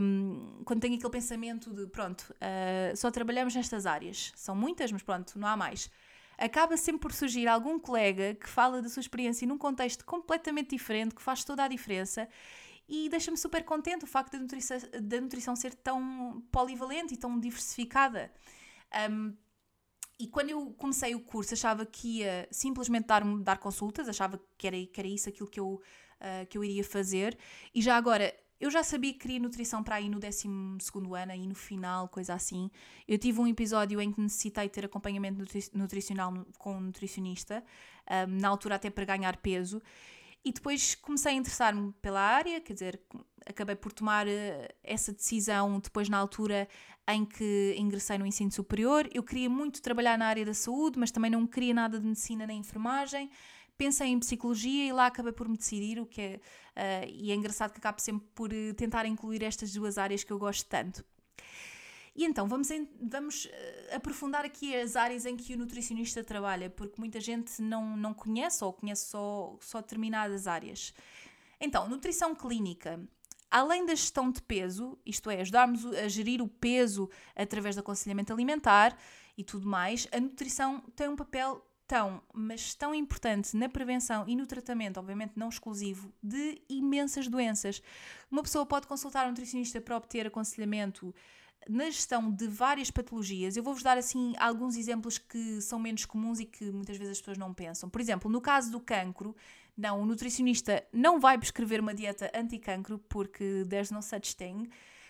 [0.00, 4.90] um, ehm, quando tenho aquele pensamento de pronto, uh, só trabalhamos nestas áreas, são muitas,
[4.90, 5.88] mas pronto, não há mais
[6.40, 11.14] acaba sempre por surgir algum colega que fala da sua experiência num contexto completamente diferente,
[11.14, 12.26] que faz toda a diferença.
[12.88, 17.38] E deixa-me super contente o facto da nutrição, da nutrição ser tão polivalente e tão
[17.38, 18.32] diversificada.
[19.10, 19.36] Um,
[20.18, 24.66] e quando eu comecei o curso, achava que ia simplesmente dar, dar consultas, achava que
[24.66, 27.38] era, que era isso aquilo que eu, uh, que eu iria fazer.
[27.74, 31.46] E já agora, eu já sabia que queria nutrição para aí no 12 ano, aí
[31.46, 32.70] no final, coisa assim.
[33.08, 37.64] Eu tive um episódio em que necessitei ter acompanhamento nutri nutricional com um nutricionista,
[38.28, 39.80] um, na altura até para ganhar peso.
[40.44, 43.00] E depois comecei a interessar-me pela área, quer dizer,
[43.46, 44.30] acabei por tomar uh,
[44.82, 46.68] essa decisão depois na altura
[47.08, 49.08] em que ingressei no ensino superior.
[49.12, 52.46] Eu queria muito trabalhar na área da saúde, mas também não queria nada de medicina
[52.46, 53.30] nem enfermagem
[53.80, 56.34] pensei em psicologia e lá acabei por me decidir, o que é,
[56.76, 60.30] uh, e é engraçado que acabo sempre por uh, tentar incluir estas duas áreas que
[60.30, 61.02] eu gosto tanto.
[62.14, 63.50] E então, vamos, em, vamos uh,
[63.96, 68.62] aprofundar aqui as áreas em que o nutricionista trabalha, porque muita gente não, não conhece
[68.62, 70.92] ou conhece só, só determinadas áreas.
[71.58, 73.00] Então, nutrição clínica.
[73.50, 78.30] Além da gestão de peso, isto é, ajudarmos a gerir o peso através do aconselhamento
[78.30, 78.94] alimentar
[79.38, 84.36] e tudo mais, a nutrição tem um papel tão, mas tão importante na prevenção e
[84.36, 87.82] no tratamento, obviamente não exclusivo, de imensas doenças.
[88.30, 91.12] Uma pessoa pode consultar um nutricionista para obter aconselhamento
[91.68, 93.56] na gestão de várias patologias.
[93.56, 97.18] Eu vou-vos dar assim alguns exemplos que são menos comuns e que muitas vezes as
[97.18, 97.90] pessoas não pensam.
[97.90, 99.34] Por exemplo, no caso do cancro,
[99.76, 104.68] não, o nutricionista não vai prescrever uma dieta anti-cancro porque there's no such thing,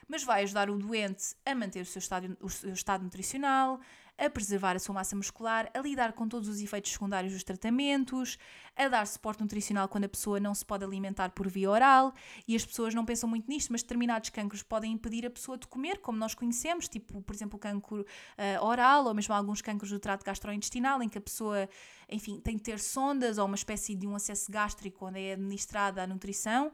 [0.08, 2.00] mas vai ajudar o doente a manter o seu
[2.40, 3.78] o seu estado nutricional,
[4.20, 8.36] a preservar a sua massa muscular, a lidar com todos os efeitos secundários dos tratamentos,
[8.76, 12.12] a dar suporte nutricional quando a pessoa não se pode alimentar por via oral.
[12.46, 15.66] E as pessoas não pensam muito nisto, mas determinados cancros podem impedir a pessoa de
[15.66, 19.90] comer, como nós conhecemos, tipo, por exemplo, o cancro uh, oral ou mesmo alguns cancros
[19.90, 21.66] do trato gastrointestinal, em que a pessoa,
[22.08, 26.02] enfim, tem de ter sondas ou uma espécie de um acesso gástrico onde é administrada
[26.02, 26.70] a nutrição.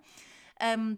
[0.78, 0.96] Um,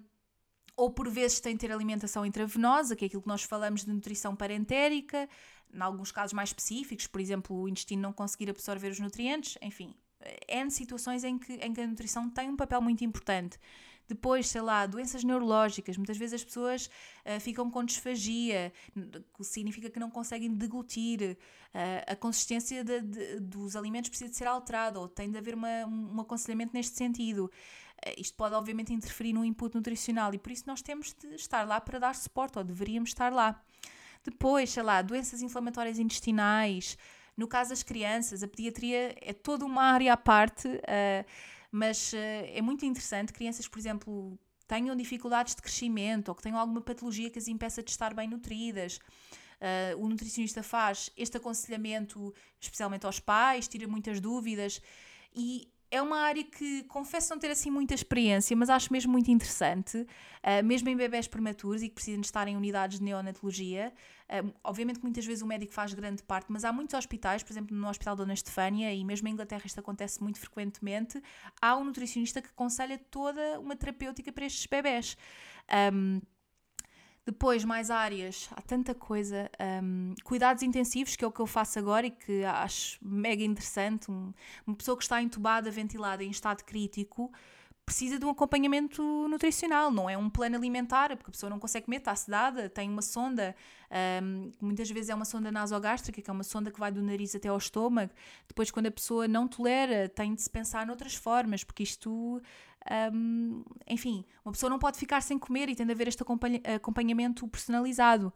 [0.78, 3.92] ou por vezes tem de ter alimentação intravenosa, que é aquilo que nós falamos de
[3.92, 5.28] nutrição parentérica,
[5.72, 9.94] em alguns casos mais específicos, por exemplo, o intestino não conseguir absorver os nutrientes, enfim,
[10.48, 13.59] N situações em que, em que a nutrição tem um papel muito importante.
[14.09, 15.98] Depois, sei lá, doenças neurológicas.
[15.98, 16.87] Muitas vezes as pessoas
[17.26, 18.72] uh, ficam com disfagia,
[19.35, 21.37] que significa que não conseguem deglutir.
[21.74, 25.54] Uh, a consistência de, de, dos alimentos precisa de ser alterada, ou tem de haver
[25.54, 27.50] uma, um aconselhamento neste sentido.
[28.07, 31.68] Uh, isto pode, obviamente, interferir no input nutricional e por isso nós temos de estar
[31.68, 33.62] lá para dar suporte, ou deveríamos estar lá.
[34.24, 36.96] Depois, sei lá, doenças inflamatórias intestinais.
[37.37, 41.24] No caso das crianças, a pediatria é toda uma área à parte, uh,
[41.70, 43.33] mas uh, é muito interessante.
[43.33, 47.83] Crianças, por exemplo, tenham dificuldades de crescimento ou que tenham alguma patologia que as impeça
[47.83, 48.98] de estar bem nutridas.
[49.61, 54.81] Uh, o nutricionista faz este aconselhamento especialmente aos pais, tira muitas dúvidas
[55.35, 59.31] e é uma área que confesso não ter assim muita experiência, mas acho mesmo muito
[59.31, 63.92] interessante, uh, mesmo em bebés prematuros e que precisam de estar em unidades de neonatologia.
[64.29, 67.53] Uh, obviamente que muitas vezes o médico faz grande parte, mas há muitos hospitais, por
[67.53, 71.22] exemplo no Hospital Dona Estefânia, e mesmo em Inglaterra isto acontece muito frequentemente,
[71.61, 75.16] há um nutricionista que aconselha toda uma terapêutica para estes bebés.
[75.92, 76.20] Um,
[77.28, 79.50] depois, mais áreas, há tanta coisa.
[79.82, 84.10] Um, cuidados intensivos, que é o que eu faço agora e que acho mega interessante.
[84.10, 84.32] Um,
[84.66, 87.30] uma pessoa que está entubada, ventilada, em estado crítico,
[87.84, 91.84] precisa de um acompanhamento nutricional, não é um plano alimentar, porque a pessoa não consegue
[91.84, 93.54] comer, está sedada, tem uma sonda,
[94.22, 97.34] um, muitas vezes é uma sonda nasogástrica, que é uma sonda que vai do nariz
[97.34, 98.12] até ao estômago.
[98.46, 102.40] Depois, quando a pessoa não tolera, tem de se pensar noutras formas, porque isto
[103.12, 106.22] um, enfim, uma pessoa não pode ficar sem comer e tem de haver este
[106.74, 108.32] acompanhamento personalizado.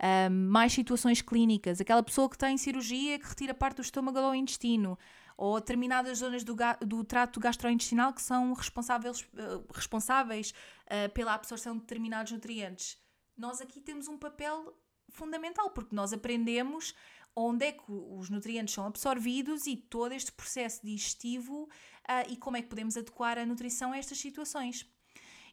[0.00, 4.32] Um, mais situações clínicas, aquela pessoa que tem cirurgia que retira parte do estômago ou
[4.32, 4.96] intestino,
[5.36, 6.54] ou determinadas zonas do,
[6.86, 10.54] do trato gastrointestinal que são responsáveis, uh, responsáveis
[10.86, 12.96] uh, pela absorção de determinados nutrientes.
[13.36, 14.72] Nós aqui temos um papel
[15.10, 16.94] fundamental, porque nós aprendemos
[17.34, 21.68] onde é que os nutrientes são absorvidos e todo este processo digestivo
[22.08, 24.86] uh, e como é que podemos adequar a nutrição a estas situações.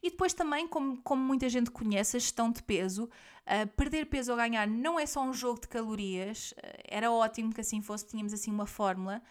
[0.02, 3.06] E depois também, como, como muita gente conhece, a gestão de peso.
[3.06, 6.52] Uh, perder peso ou ganhar não é só um jogo de calorias.
[6.52, 6.56] Uh,
[6.88, 9.22] era ótimo que assim fosse, tínhamos assim uma fórmula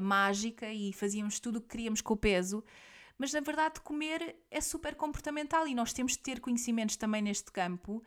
[0.00, 2.62] mágica e fazíamos tudo o que queríamos com o peso.
[3.18, 7.50] Mas na verdade, comer é super comportamental e nós temos de ter conhecimentos também neste
[7.50, 8.00] campo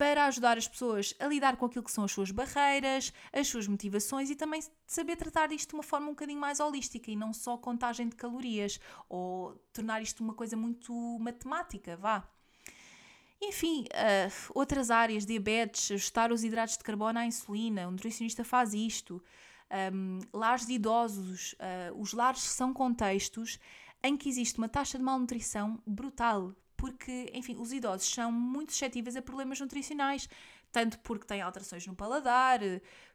[0.00, 3.68] para ajudar as pessoas a lidar com aquilo que são as suas barreiras, as suas
[3.68, 7.34] motivações e também saber tratar isto de uma forma um bocadinho mais holística e não
[7.34, 12.26] só contagem de calorias ou tornar isto uma coisa muito matemática, vá.
[13.42, 18.72] Enfim, uh, outras áreas, diabetes, ajustar os hidratos de carbono à insulina, o nutricionista faz
[18.72, 19.22] isto.
[19.92, 23.58] Um, lares de idosos, uh, os lares são contextos
[24.02, 29.14] em que existe uma taxa de malnutrição brutal porque, enfim, os idosos são muito suscetíveis
[29.14, 30.26] a problemas nutricionais,
[30.72, 32.60] tanto porque têm alterações no paladar,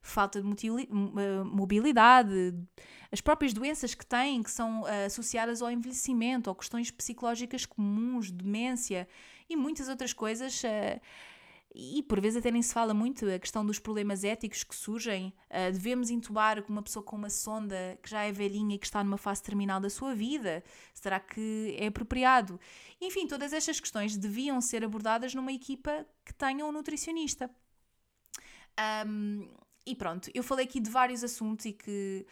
[0.01, 0.87] falta de
[1.43, 2.53] mobilidade,
[3.11, 8.29] as próprias doenças que têm, que são eh, associadas ao envelhecimento, ou questões psicológicas comuns,
[8.29, 9.07] demência
[9.49, 11.01] e muitas outras coisas eh,
[11.77, 15.33] e por vezes até nem se fala muito a questão dos problemas éticos que surgem.
[15.49, 19.03] Uh, devemos intubar uma pessoa com uma sonda que já é velhinha e que está
[19.03, 20.63] numa fase terminal da sua vida?
[20.93, 22.57] Será que é apropriado?
[23.01, 27.51] Enfim, todas estas questões deviam ser abordadas numa equipa que tenha um nutricionista.
[29.05, 29.49] Um,
[29.85, 32.25] e pronto, eu falei aqui de vários assuntos e que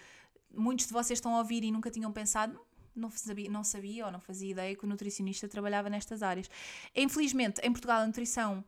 [0.53, 2.57] muitos de vocês estão a ouvir e nunca tinham pensado,
[2.95, 6.49] não sabia, não sabia ou não fazia ideia que o nutricionista trabalhava nestas áreas.
[6.95, 8.63] Infelizmente, em Portugal, a nutrição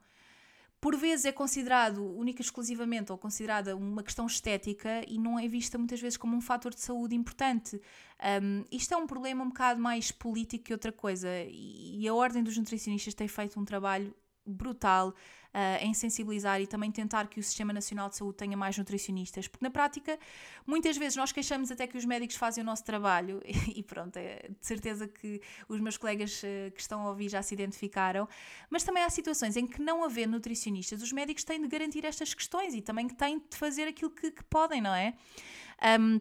[0.85, 5.47] por vezes é considerado única e exclusivamente ou considerada uma questão estética e não é
[5.47, 7.81] vista muitas vezes como um fator de saúde importante.
[8.43, 12.43] Um, isto é um problema um bocado mais político que outra coisa e a Ordem
[12.43, 14.13] dos Nutricionistas tem feito um trabalho
[14.45, 15.11] brutal
[15.55, 19.47] uh, em sensibilizar e também tentar que o Sistema Nacional de Saúde tenha mais nutricionistas,
[19.47, 20.19] porque na prática
[20.67, 23.41] muitas vezes nós queixamos até que os médicos fazem o nosso trabalho
[23.73, 27.41] e pronto, é de certeza que os meus colegas uh, que estão a ouvir já
[27.41, 28.27] se identificaram,
[28.69, 32.33] mas também há situações em que não haver nutricionistas, os médicos têm de garantir estas
[32.33, 35.13] questões e também têm de fazer aquilo que, que podem, não é?
[35.99, 36.19] Um,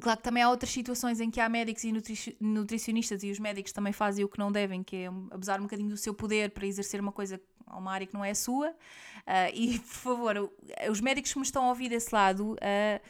[0.00, 1.92] Claro que também há outras situações em que há médicos e
[2.38, 5.88] nutricionistas e os médicos também fazem o que não devem, que é abusar um bocadinho
[5.88, 7.40] do seu poder para exercer uma coisa,
[7.72, 8.70] uma área que não é a sua.
[8.70, 10.50] Uh, e, por favor,
[10.90, 13.00] os médicos que me estão a ouvir desse lado, uh,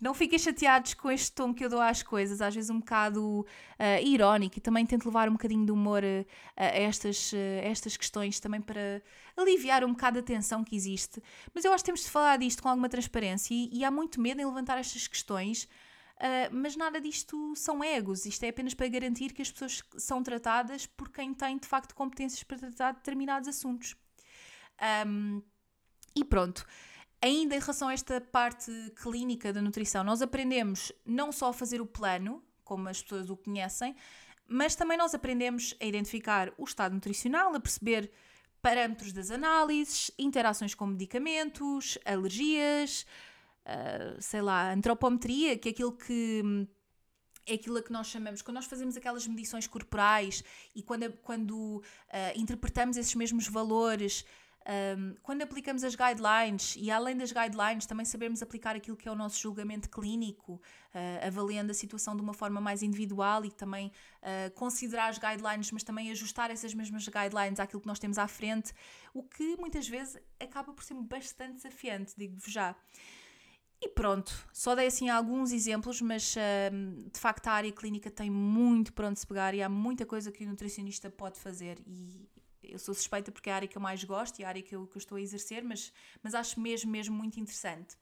[0.00, 3.40] não fiquem chateados com este tom que eu dou às coisas, às vezes um bocado
[3.40, 6.02] uh, irónico, e também tento levar um bocadinho de humor
[6.56, 9.00] a estas, estas questões também para
[9.36, 11.22] aliviar um bocado a tensão que existe.
[11.54, 14.20] Mas eu acho que temos de falar disto com alguma transparência e, e há muito
[14.20, 15.68] medo em levantar estas questões
[16.22, 20.22] Uh, mas nada disto são egos, isto é apenas para garantir que as pessoas são
[20.22, 23.96] tratadas por quem tem de facto competências para tratar determinados assuntos.
[25.06, 25.42] Um,
[26.14, 26.64] e pronto.
[27.20, 31.80] Ainda em relação a esta parte clínica da nutrição, nós aprendemos não só a fazer
[31.80, 33.94] o plano, como as pessoas o conhecem,
[34.48, 38.10] mas também nós aprendemos a identificar o estado nutricional, a perceber
[38.60, 43.06] parâmetros das análises, interações com medicamentos, alergias,
[43.66, 46.68] uh, sei lá, antropometria, que é aquilo que
[47.44, 50.44] é aquilo que nós chamamos, quando nós fazemos aquelas medições corporais
[50.76, 51.82] e quando, quando uh,
[52.36, 54.24] interpretamos esses mesmos valores,
[54.96, 59.12] um, quando aplicamos as guidelines e além das guidelines também sabermos aplicar aquilo que é
[59.12, 63.90] o nosso julgamento clínico, uh, avaliando a situação de uma forma mais individual e também
[64.22, 68.28] uh, considerar as guidelines, mas também ajustar essas mesmas guidelines àquilo que nós temos à
[68.28, 68.72] frente,
[69.12, 72.76] o que muitas vezes acaba por ser bastante desafiante, digo-vos já.
[73.84, 76.36] E pronto, só dei assim alguns exemplos, mas
[77.12, 80.30] de facto a área clínica tem muito para onde se pegar e há muita coisa
[80.30, 81.82] que o nutricionista pode fazer.
[81.84, 82.30] E
[82.72, 84.74] eu sou suspeita porque é a área que eu mais gosto e a área que
[84.74, 87.96] eu, que eu estou a exercer, mas, mas acho mesmo, mesmo muito interessante.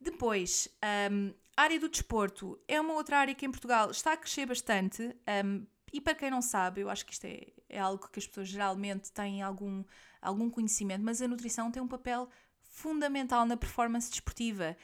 [0.00, 0.68] Depois,
[1.10, 4.46] um, a área do desporto é uma outra área que em Portugal está a crescer
[4.46, 5.14] bastante.
[5.44, 8.26] Um, e para quem não sabe, eu acho que isto é, é algo que as
[8.26, 9.82] pessoas geralmente têm algum,
[10.22, 12.28] algum conhecimento, mas a nutrição tem um papel
[12.62, 14.76] fundamental na performance desportiva.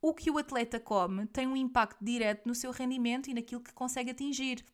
[0.00, 3.72] O que o atleta come tem um impacto direto no seu rendimento e naquilo que
[3.72, 4.64] consegue atingir.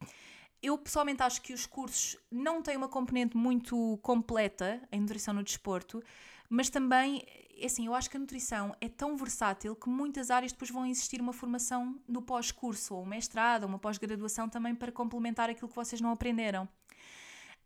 [0.66, 5.42] Eu pessoalmente acho que os cursos não têm uma componente muito completa em nutrição no
[5.42, 6.02] desporto,
[6.48, 7.24] mas também,
[7.56, 10.84] é assim, eu acho que a nutrição é tão versátil que muitas áreas depois vão
[10.84, 15.68] existir uma formação no pós-curso, ou um mestrado, ou uma pós-graduação também para complementar aquilo
[15.68, 16.64] que vocês não aprenderam.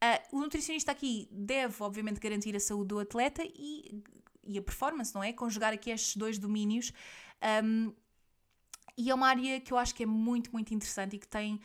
[0.03, 4.03] Uh, o nutricionista aqui deve, obviamente, garantir a saúde do atleta e
[4.43, 5.33] e a performance, não é?
[5.33, 6.93] Conjugar aqui estes dois domínios.
[7.63, 7.93] Um,
[8.97, 11.61] e é uma área que eu acho que é muito, muito interessante e que tem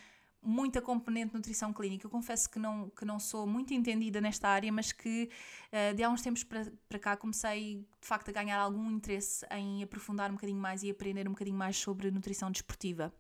[0.46, 2.06] muita componente de nutrição clínica.
[2.06, 5.30] Eu confesso que não, que não sou muito entendida nesta área, mas que
[5.72, 9.84] uh, de há uns tempos para, cá comecei de facto a ganhar algum interesse em
[9.84, 13.14] aprofundar um bocadinho mais e aprender um bocadinho mais sobre nutrição desportiva.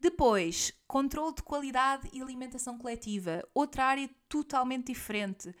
[0.00, 5.54] Depois, controle de qualidade e alimentação coletiva, outra área totalmente diferente.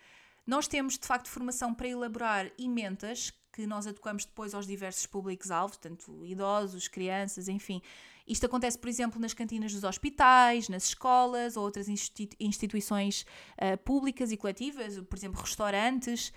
[0.46, 5.78] Nós temos de facto formação para elaborar emendas que nós adequamos depois aos diversos públicos-alvo,
[5.78, 7.80] tanto idosos, crianças, enfim.
[8.26, 13.26] Isto acontece, por exemplo, nas cantinas dos hospitais, nas escolas ou outras institui instituições
[13.58, 16.32] uh, públicas e coletivas, por exemplo, restaurantes.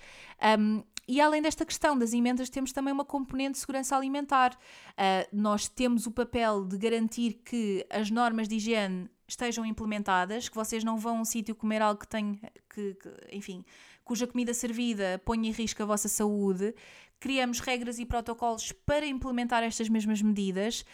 [0.58, 4.52] Um, e além desta questão das emendas, temos também uma componente de segurança alimentar.
[4.52, 10.54] Uh, nós temos o papel de garantir que as normas de higiene estejam implementadas, que
[10.54, 12.38] vocês não vão a um sítio comer algo que tem,
[12.68, 13.64] que, que, enfim,
[14.04, 16.74] cuja comida servida ponha em risco a vossa saúde,
[17.20, 20.84] criamos regras e protocolos para implementar estas mesmas medidas,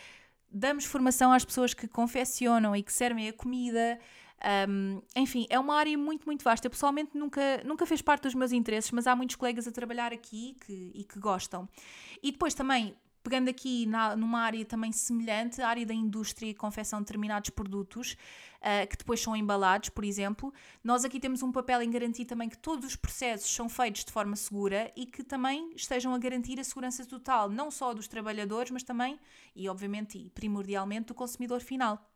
[0.55, 3.99] damos formação às pessoas que confeccionam e que servem a comida.
[4.69, 6.67] Um, enfim, é uma área muito, muito vasta.
[6.67, 10.13] Eu pessoalmente nunca, nunca fez parte dos meus interesses, mas há muitos colegas a trabalhar
[10.13, 11.69] aqui que, e que gostam.
[12.23, 12.95] E depois também
[13.25, 17.49] pegando aqui na, numa área também semelhante, a área da indústria e confecção de determinados
[17.49, 18.13] produtos,
[18.61, 20.53] uh, que depois são embalados, por exemplo,
[20.85, 24.13] nós aqui temos um papel em garantir também que todos os processos são feitos de
[24.13, 28.71] forma segura e que também estejam a garantir a segurança total, não só dos trabalhadores,
[28.71, 29.19] mas também,
[29.57, 32.07] e obviamente e primordialmente, do consumidor final.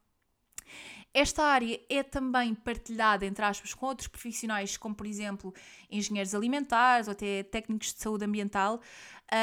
[1.15, 5.55] Esta área é também partilhada, entre aspas, com outros profissionais, como por exemplo
[5.91, 8.81] engenheiros alimentares ou até técnicos de saúde ambiental,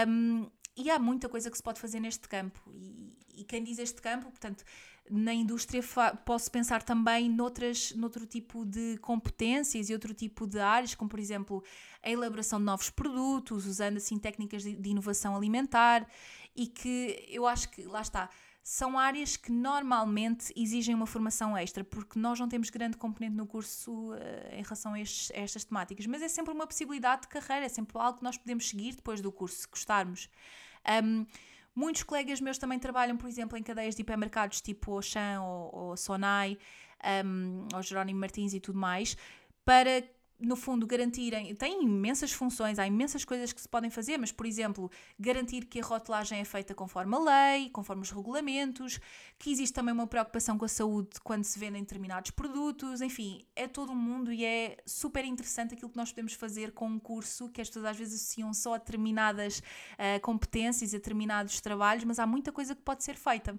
[0.08, 2.60] um, e há muita coisa que se pode fazer neste campo.
[2.74, 4.64] E, e quem diz este campo, portanto,
[5.10, 5.84] na indústria
[6.26, 11.20] posso pensar também noutras, noutro tipo de competências e outro tipo de áreas, como por
[11.20, 11.64] exemplo
[12.02, 16.08] a elaboração de novos produtos, usando assim técnicas de, de inovação alimentar
[16.56, 18.30] e que eu acho que, lá está,
[18.64, 23.46] são áreas que normalmente exigem uma formação extra, porque nós não temos grande componente no
[23.46, 24.18] curso uh,
[24.52, 27.70] em relação a, estes, a, estas temáticas, mas é sempre uma possibilidade de carreira, é
[27.70, 30.30] sempre algo que nós podemos seguir depois do curso, se gostarmos.
[31.04, 31.26] Um,
[31.76, 35.98] muitos colegas meus também trabalham, por exemplo, em cadeias de hipermercados tipo Auchan ou, ou
[35.98, 36.58] Sonai,
[37.26, 39.18] um, ou Jerónimo Martins e tudo mais,
[39.64, 40.04] para
[40.40, 41.56] no fundo, garantirem.
[41.56, 45.80] Tem imensas funções, há imensas coisas que se podem fazer, mas, por exemplo, garantir que
[45.80, 49.00] a rotulagem é feita conforme a lei, conforme os regulamentos,
[49.40, 53.68] que existe também uma preocupação com a saúde quando se vendem determinados produtos, enfim, é
[53.68, 57.50] todo um mundo e é super interessante aquilo que nós podemos fazer com um curso
[57.50, 62.20] que as pessoas às vezes associam só a determinadas uh, competências a determinados trabalhos, mas
[62.20, 63.58] há muita coisa que pode ser feita.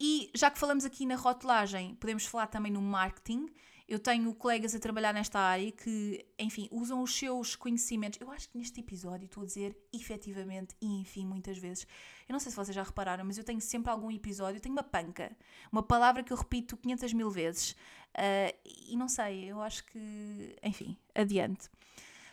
[0.00, 3.46] E já que falamos aqui na rotulagem, podemos falar também no marketing.
[3.88, 8.20] Eu tenho colegas a trabalhar nesta área que, enfim, usam os seus conhecimentos.
[8.20, 11.86] Eu acho que neste episódio estou a dizer efetivamente e enfim muitas vezes.
[12.28, 14.82] Eu não sei se vocês já repararam, mas eu tenho sempre algum episódio, tenho uma
[14.82, 15.36] panca,
[15.70, 17.72] uma palavra que eu repito 500 mil vezes.
[18.12, 18.54] Uh,
[18.90, 20.56] e não sei, eu acho que.
[20.62, 21.68] Enfim, adiante.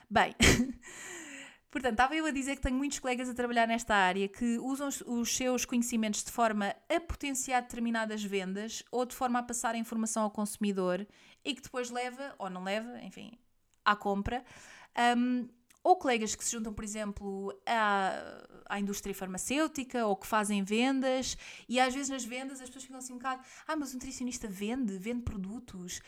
[0.10, 0.36] Bem.
[1.72, 4.90] Portanto, estava eu a dizer que tenho muitos colegas a trabalhar nesta área que usam
[5.06, 9.78] os seus conhecimentos de forma a potenciar determinadas vendas ou de forma a passar a
[9.78, 11.06] informação ao consumidor
[11.46, 13.38] e que depois leva, ou não leva, enfim,
[13.86, 14.44] à compra.
[15.16, 15.48] Um,
[15.84, 21.38] ou colegas que se juntam, por exemplo, à, à indústria farmacêutica ou que fazem vendas
[21.68, 24.48] e às vezes nas vendas as pessoas ficam assim um bocado: ah, mas o nutricionista
[24.48, 26.02] vende, vende produtos.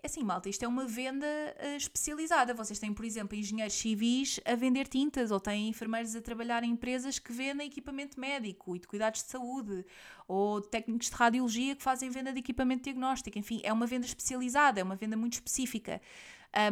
[0.00, 2.54] É assim, malta, isto é uma venda uh, especializada.
[2.54, 6.70] Vocês têm, por exemplo, engenheiros civis a vender tintas, ou têm enfermeiros a trabalhar em
[6.70, 9.84] empresas que vendem equipamento médico e de cuidados de saúde,
[10.28, 13.36] ou técnicos de radiologia que fazem venda de equipamento diagnóstico.
[13.40, 16.00] Enfim, é uma venda especializada, é uma venda muito específica.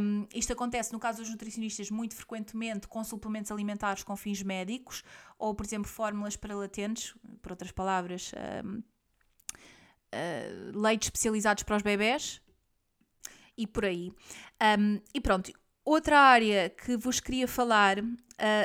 [0.01, 5.03] Um, isto acontece, no caso dos nutricionistas, muito frequentemente com suplementos alimentares com fins médicos,
[5.37, 7.13] ou, por exemplo, fórmulas para latentes,
[7.43, 8.31] por outras palavras,
[8.65, 8.83] um, uh,
[10.13, 12.41] ah, leites especializados para os bebés
[13.57, 14.13] e por aí.
[14.79, 15.53] Um, e pronto,
[15.85, 17.97] outra área que vos queria falar,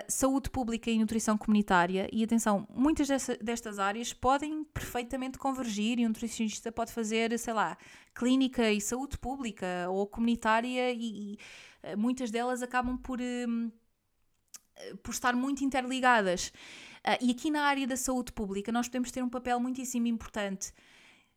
[0.07, 2.09] saúde pública e nutrição comunitária.
[2.11, 3.07] E atenção, muitas
[3.41, 7.77] destas áreas podem perfeitamente convergir e um nutricionista pode fazer, sei lá,
[8.13, 11.37] clínica e saúde pública ou comunitária e, e
[11.83, 16.49] uh, muitas delas acabam por, uh, por estar muito interligadas.
[17.05, 20.73] Uh, e aqui na área da saúde pública nós podemos ter um papel muitíssimo importante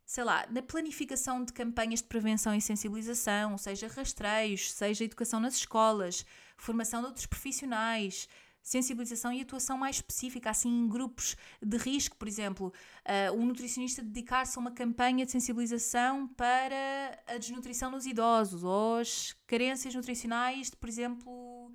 [0.05, 5.55] sei lá, na planificação de campanhas de prevenção e sensibilização, seja rastreios, seja educação nas
[5.55, 6.25] escolas,
[6.55, 8.29] formação de outros profissionais,
[8.61, 12.73] sensibilização e atuação mais específica, assim em grupos de risco, por exemplo,
[13.05, 18.97] uh, um nutricionista dedicar-se a uma campanha de sensibilização para a desnutrição nos idosos ou
[18.97, 21.71] as carências nutricionais de, por exemplo,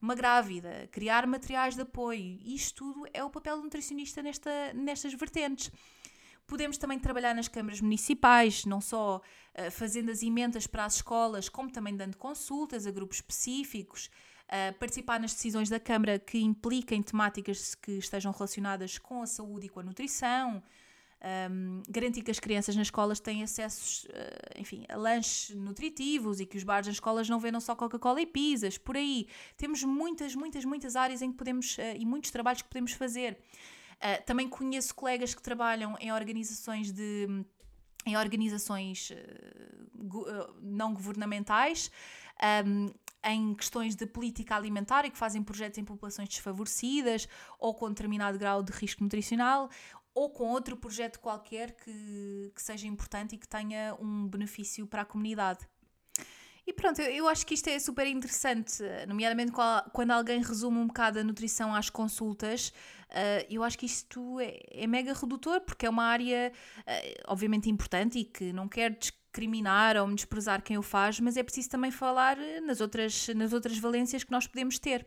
[0.00, 2.38] uma grávida, criar materiais de apoio.
[2.44, 5.72] Isto tudo é o papel do nutricionista nesta, nestas vertentes.
[6.48, 11.46] Podemos também trabalhar nas câmaras municipais, não só uh, fazendo as emendas para as escolas,
[11.46, 14.10] como também dando consultas a grupos específicos,
[14.46, 19.66] uh, participar nas decisões da Câmara que impliquem temáticas que estejam relacionadas com a saúde
[19.66, 20.62] e com a nutrição,
[21.50, 26.46] um, garantir que as crianças nas escolas têm acessos, uh, enfim, a lanches nutritivos e
[26.46, 29.26] que os bares nas escolas não vendam só Coca-Cola e pizzas, por aí.
[29.58, 33.36] Temos muitas, muitas, muitas áreas em que podemos, uh, e muitos trabalhos que podemos fazer.
[33.98, 37.44] Uh, também conheço colegas que trabalham em organizações de
[38.06, 39.12] em organizações
[40.62, 41.90] não governamentais,
[42.66, 42.86] um,
[43.24, 47.28] em questões de política alimentar e que fazem projetos em populações desfavorecidas
[47.58, 49.68] ou com determinado grau de risco nutricional,
[50.14, 55.02] ou com outro projeto qualquer que, que seja importante e que tenha um benefício para
[55.02, 55.68] a comunidade.
[56.68, 59.52] E pronto, eu, eu acho que isto é super interessante, nomeadamente
[59.90, 62.68] quando alguém resume um bocado a nutrição às consultas.
[63.08, 67.70] Uh, eu acho que isto é, é, mega redutor, porque é uma área, uh, obviamente,
[67.70, 71.90] importante e que não quer discriminar ou desprezar quem o faz, mas é preciso também
[71.90, 75.06] falar nas outras, nas outras valências que nós podemos ter.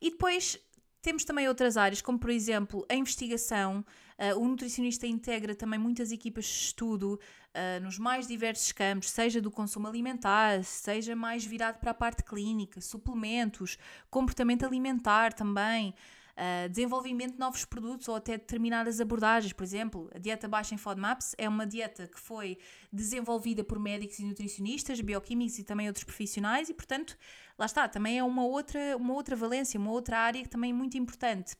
[0.00, 0.60] E depois
[1.02, 3.84] temos também outras áreas, como por exemplo a investigação.
[4.18, 7.20] Uh, o nutricionista integra também muitas equipas de estudo
[7.54, 12.24] uh, nos mais diversos campos, seja do consumo alimentar, seja mais virado para a parte
[12.24, 13.78] clínica, suplementos,
[14.10, 15.94] comportamento alimentar também.
[16.36, 19.52] Uh, desenvolvimento de novos produtos ou até determinadas abordagens.
[19.52, 22.58] Por exemplo, a dieta baixa em FODMAPs é uma dieta que foi
[22.92, 27.18] desenvolvida por médicos e nutricionistas, bioquímicos e também outros profissionais e, portanto,
[27.58, 30.74] lá está, também é uma outra, uma outra valência, uma outra área que também é
[30.74, 31.56] muito importante.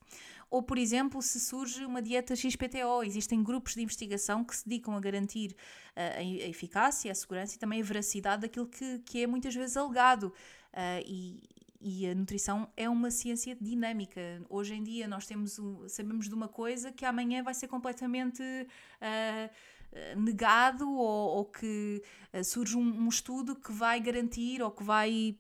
[0.50, 4.96] Ou, por exemplo, se surge uma dieta XPTO, existem grupos de investigação que se dedicam
[4.96, 5.54] a garantir
[5.94, 9.76] uh, a eficácia, a segurança e também a veracidade daquilo que, que é muitas vezes
[9.76, 10.32] alegado.
[10.72, 11.42] Uh, e,
[11.80, 14.20] e a nutrição é uma ciência dinâmica.
[14.48, 20.20] Hoje em dia nós temos sabemos de uma coisa que amanhã vai ser completamente uh,
[20.20, 22.02] negado ou, ou que
[22.44, 25.36] surge um, um, estudo que vai garantir ou que vai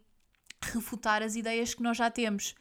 [0.62, 2.54] refutar as ideias que nós já temos.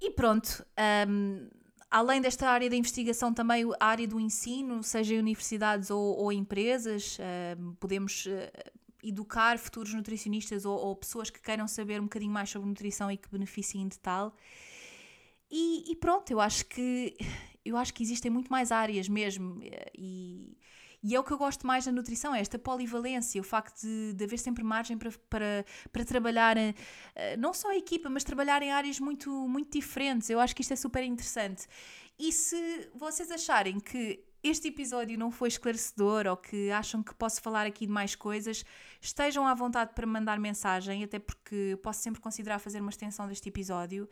[0.00, 0.64] E pronto.
[1.08, 1.48] Um,
[1.90, 6.32] além desta área da investigação, também a área do ensino, seja em universidades ou, ou
[6.32, 7.18] empresas,
[7.80, 8.28] podemos
[9.02, 13.16] educar futuros nutricionistas ou, ou, pessoas que queiram saber um bocadinho mais sobre nutrição e
[13.16, 14.34] que beneficiem de tal.
[15.50, 17.16] E, e, pronto, eu acho que
[17.64, 19.60] eu acho que existem muito mais áreas mesmo
[19.96, 20.56] e,
[21.06, 24.12] e é o que eu gosto mais da nutrição, é esta polivalência, o facto de,
[24.12, 26.74] de haver sempre margem para, para, para trabalhar, eh,
[27.38, 30.28] não só a equipa, mas trabalhar em áreas muito, muito diferentes.
[30.28, 31.68] Eu acho que isto é super interessante.
[32.18, 37.40] E se vocês acharem que este episódio não foi esclarecedor ou que acham que posso
[37.40, 38.64] falar aqui de mais coisas,
[39.00, 43.48] estejam à vontade para mandar mensagem, até porque posso sempre considerar fazer uma extensão deste
[43.48, 44.08] episódio.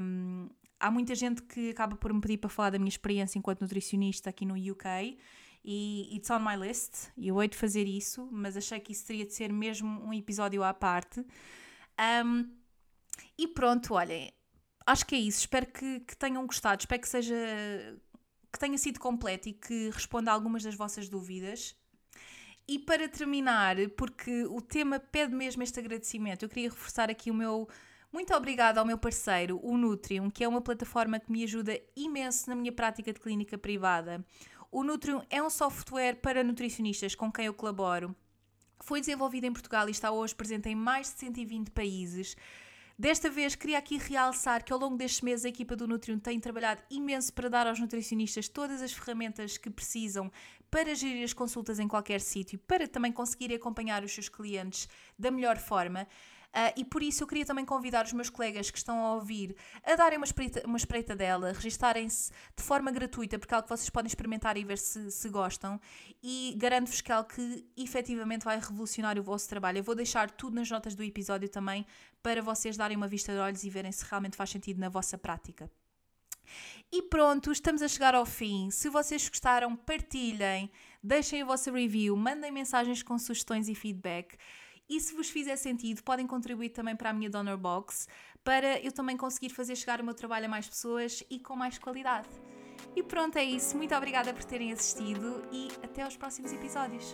[0.00, 0.48] Um,
[0.80, 4.30] há muita gente que acaba por me pedir para falar da minha experiência enquanto nutricionista
[4.30, 5.16] aqui no UK
[5.64, 7.08] e it's on my list.
[7.16, 10.12] E eu hei de fazer isso, mas achei que isso teria de ser mesmo um
[10.12, 11.24] episódio à parte.
[12.24, 12.50] Um,
[13.38, 14.30] e pronto, olhem,
[14.86, 15.40] acho que é isso.
[15.40, 17.34] Espero que, que tenham gostado, espero que seja
[18.52, 21.74] que tenha sido completo e que responda algumas das vossas dúvidas.
[22.68, 27.34] E para terminar, porque o tema pede mesmo este agradecimento, eu queria reforçar aqui o
[27.34, 27.68] meu
[28.14, 32.48] muito obrigada ao meu parceiro, o Nutrium, que é uma plataforma que me ajuda imenso
[32.48, 34.24] na minha prática de clínica privada.
[34.76, 38.12] O Nutrium é um software para nutricionistas com quem eu colaboro.
[38.80, 42.36] Foi desenvolvido em Portugal e está hoje presente em mais de 120 países.
[42.98, 46.40] Desta vez, queria aqui realçar que ao longo destes meses a equipa do Nutrium tem
[46.40, 50.28] trabalhado imenso para dar aos nutricionistas todas as ferramentas que precisam
[50.72, 55.30] para gerir as consultas em qualquer sítio, para também conseguir acompanhar os seus clientes da
[55.30, 56.08] melhor forma.
[56.54, 59.56] Uh, e por isso eu queria também convidar os meus colegas que estão a ouvir
[59.82, 63.76] a darem uma espreita, uma espreita dela, registarem-se de forma gratuita, porque é algo que
[63.76, 65.80] vocês podem experimentar e ver se, se gostam.
[66.22, 69.78] E garanto-vos que é algo que efetivamente vai revolucionar o vosso trabalho.
[69.78, 71.84] Eu vou deixar tudo nas notas do episódio também
[72.22, 75.18] para vocês darem uma vista de olhos e verem se realmente faz sentido na vossa
[75.18, 75.68] prática.
[76.92, 78.70] E pronto, estamos a chegar ao fim.
[78.70, 80.70] Se vocês gostaram, partilhem,
[81.02, 84.36] deixem a vossa review, mandem mensagens com sugestões e feedback.
[84.88, 88.06] E se vos fizer sentido, podem contribuir também para a minha Donor Box,
[88.42, 91.78] para eu também conseguir fazer chegar o meu trabalho a mais pessoas e com mais
[91.78, 92.28] qualidade.
[92.94, 93.76] E pronto, é isso.
[93.76, 97.12] Muito obrigada por terem assistido e até aos próximos episódios.